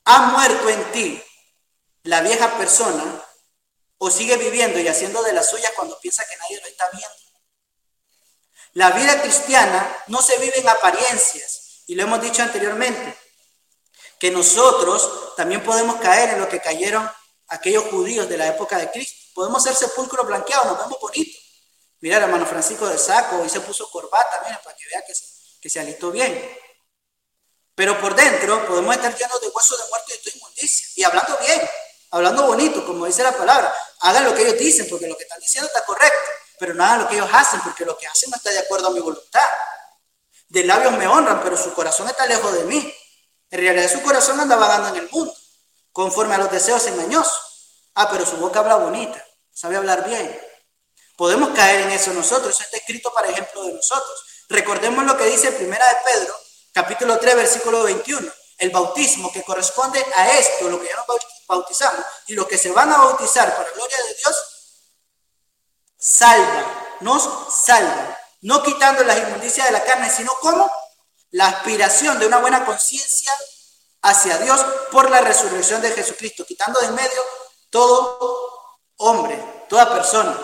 [0.06, 1.24] ¿Ha muerto en ti
[2.04, 3.24] la vieja persona
[3.98, 7.29] o sigue viviendo y haciendo de las suyas cuando piensa que nadie lo está viendo?
[8.80, 13.14] La vida cristiana no se vive en apariencias y lo hemos dicho anteriormente,
[14.18, 17.12] que nosotros también podemos caer en lo que cayeron
[17.50, 19.18] aquellos judíos de la época de Cristo.
[19.36, 21.42] Podemos ser sepulcro blanqueado, nos vemos bonitos.
[22.00, 25.26] Mira, hermano Francisco de Saco, y se puso corbata, mira, para que vea que se,
[25.60, 26.58] que se alistó bien.
[27.76, 30.88] Pero por dentro podemos estar llenos de huesos de muerte y de inmundicia.
[30.96, 31.70] Y hablando bien,
[32.12, 33.76] hablando bonito, como dice la palabra.
[34.00, 36.30] Hagan lo que ellos dicen, porque lo que están diciendo está correcto.
[36.60, 38.92] Pero hagan lo que ellos hacen, porque lo que hacen no está de acuerdo a
[38.92, 39.40] mi voluntad.
[40.50, 42.94] De labios me honran, pero su corazón está lejos de mí.
[43.50, 45.34] En realidad su corazón anda vagando en el mundo,
[45.92, 47.50] conforme a los deseos engañosos.
[47.96, 50.40] Ah, pero su boca habla bonita, sabe hablar bien.
[51.16, 54.24] Podemos caer en eso nosotros, eso está escrito para ejemplo de nosotros.
[54.48, 56.36] Recordemos lo que dice Primera de Pedro,
[56.72, 58.32] capítulo 3, versículo 21.
[58.58, 61.06] El bautismo que corresponde a esto, lo que ya nos
[61.48, 64.59] bautizamos, y lo que se van a bautizar para gloria de Dios,
[66.00, 68.18] salva, nos salva.
[68.42, 70.72] No quitando las inmundicias de la carne, sino como
[71.32, 73.32] la aspiración de una buena conciencia
[74.02, 77.22] hacia Dios por la resurrección de Jesucristo, quitando de en medio
[77.70, 78.50] todo
[78.98, 80.38] hombre, toda persona,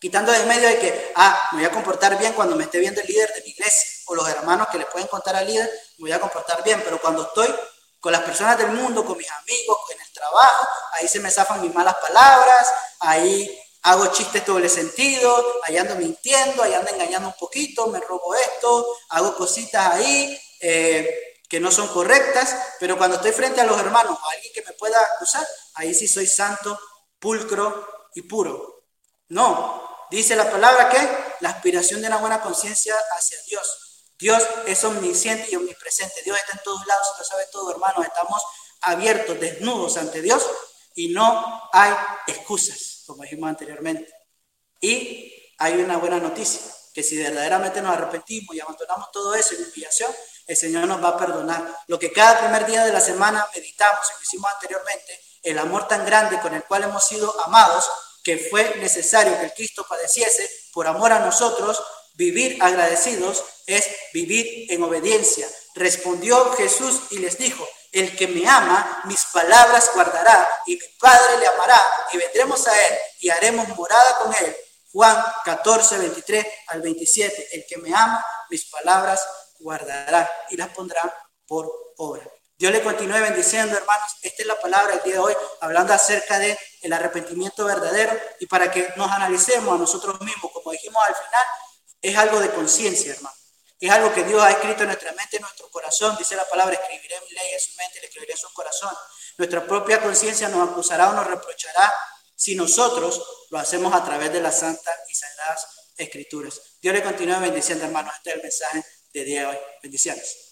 [0.00, 3.00] quitando de medio de que, ah, me voy a comportar bien cuando me esté viendo
[3.00, 6.08] el líder de mi iglesia o los hermanos que le pueden contar al líder, me
[6.08, 7.54] voy a comportar bien, pero cuando estoy
[8.00, 11.60] con las personas del mundo, con mis amigos, en el trabajo, ahí se me zafan
[11.60, 17.34] mis malas palabras, ahí hago chistes doble sentido, ahí ando mintiendo, ahí ando engañando un
[17.38, 23.32] poquito, me robo esto, hago cositas ahí eh, que no son correctas, pero cuando estoy
[23.32, 26.78] frente a los hermanos, a alguien que me pueda acusar, ahí sí soy santo,
[27.18, 28.84] pulcro y puro.
[29.28, 30.98] No, dice la palabra que
[31.40, 33.88] la aspiración de una buena conciencia hacia Dios.
[34.18, 36.22] Dios es omnisciente y omnipresente.
[36.24, 38.04] Dios está en todos lados, lo sabe todo, hermanos.
[38.04, 38.42] Estamos
[38.80, 40.44] abiertos, desnudos ante Dios
[40.94, 41.94] y no hay
[42.26, 44.12] excusas, como dijimos anteriormente.
[44.80, 46.60] Y hay una buena noticia,
[46.94, 50.12] que si verdaderamente nos arrepentimos y abandonamos todo eso en humillación,
[50.46, 51.76] el Señor nos va a perdonar.
[51.88, 55.88] Lo que cada primer día de la semana meditamos y lo hicimos anteriormente, el amor
[55.88, 57.88] tan grande con el cual hemos sido amados,
[58.22, 61.82] que fue necesario que el Cristo padeciese por amor a nosotros,
[62.18, 65.46] Vivir agradecidos es vivir en obediencia.
[65.76, 71.38] Respondió Jesús y les dijo, el que me ama, mis palabras guardará, y mi Padre
[71.38, 71.80] le amará,
[72.12, 74.56] y vendremos a él, y haremos morada con él.
[74.92, 79.26] Juan 14, 23 al 27, el que me ama, mis palabras
[79.58, 81.00] guardará, y las pondrá
[81.46, 82.24] por obra.
[82.58, 84.16] Dios le continúe bendiciendo, hermanos.
[84.20, 88.46] Esta es la palabra del día de hoy, hablando acerca de el arrepentimiento verdadero y
[88.46, 91.44] para que nos analicemos a nosotros mismos, como dijimos al final,
[92.02, 93.37] es algo de conciencia, hermano.
[93.80, 96.16] Es algo que Dios ha escrito en nuestra mente, en nuestro corazón.
[96.18, 98.92] Dice la palabra, escribiré mi ley en su mente, le escribiré en su corazón.
[99.36, 101.94] Nuestra propia conciencia nos acusará o nos reprochará
[102.34, 105.66] si nosotros lo hacemos a través de las santas y sagradas
[105.96, 106.60] escrituras.
[106.80, 108.14] Dios le continúe bendiciendo, hermanos.
[108.16, 109.58] Este es el mensaje de día de hoy.
[109.82, 110.47] Bendiciones.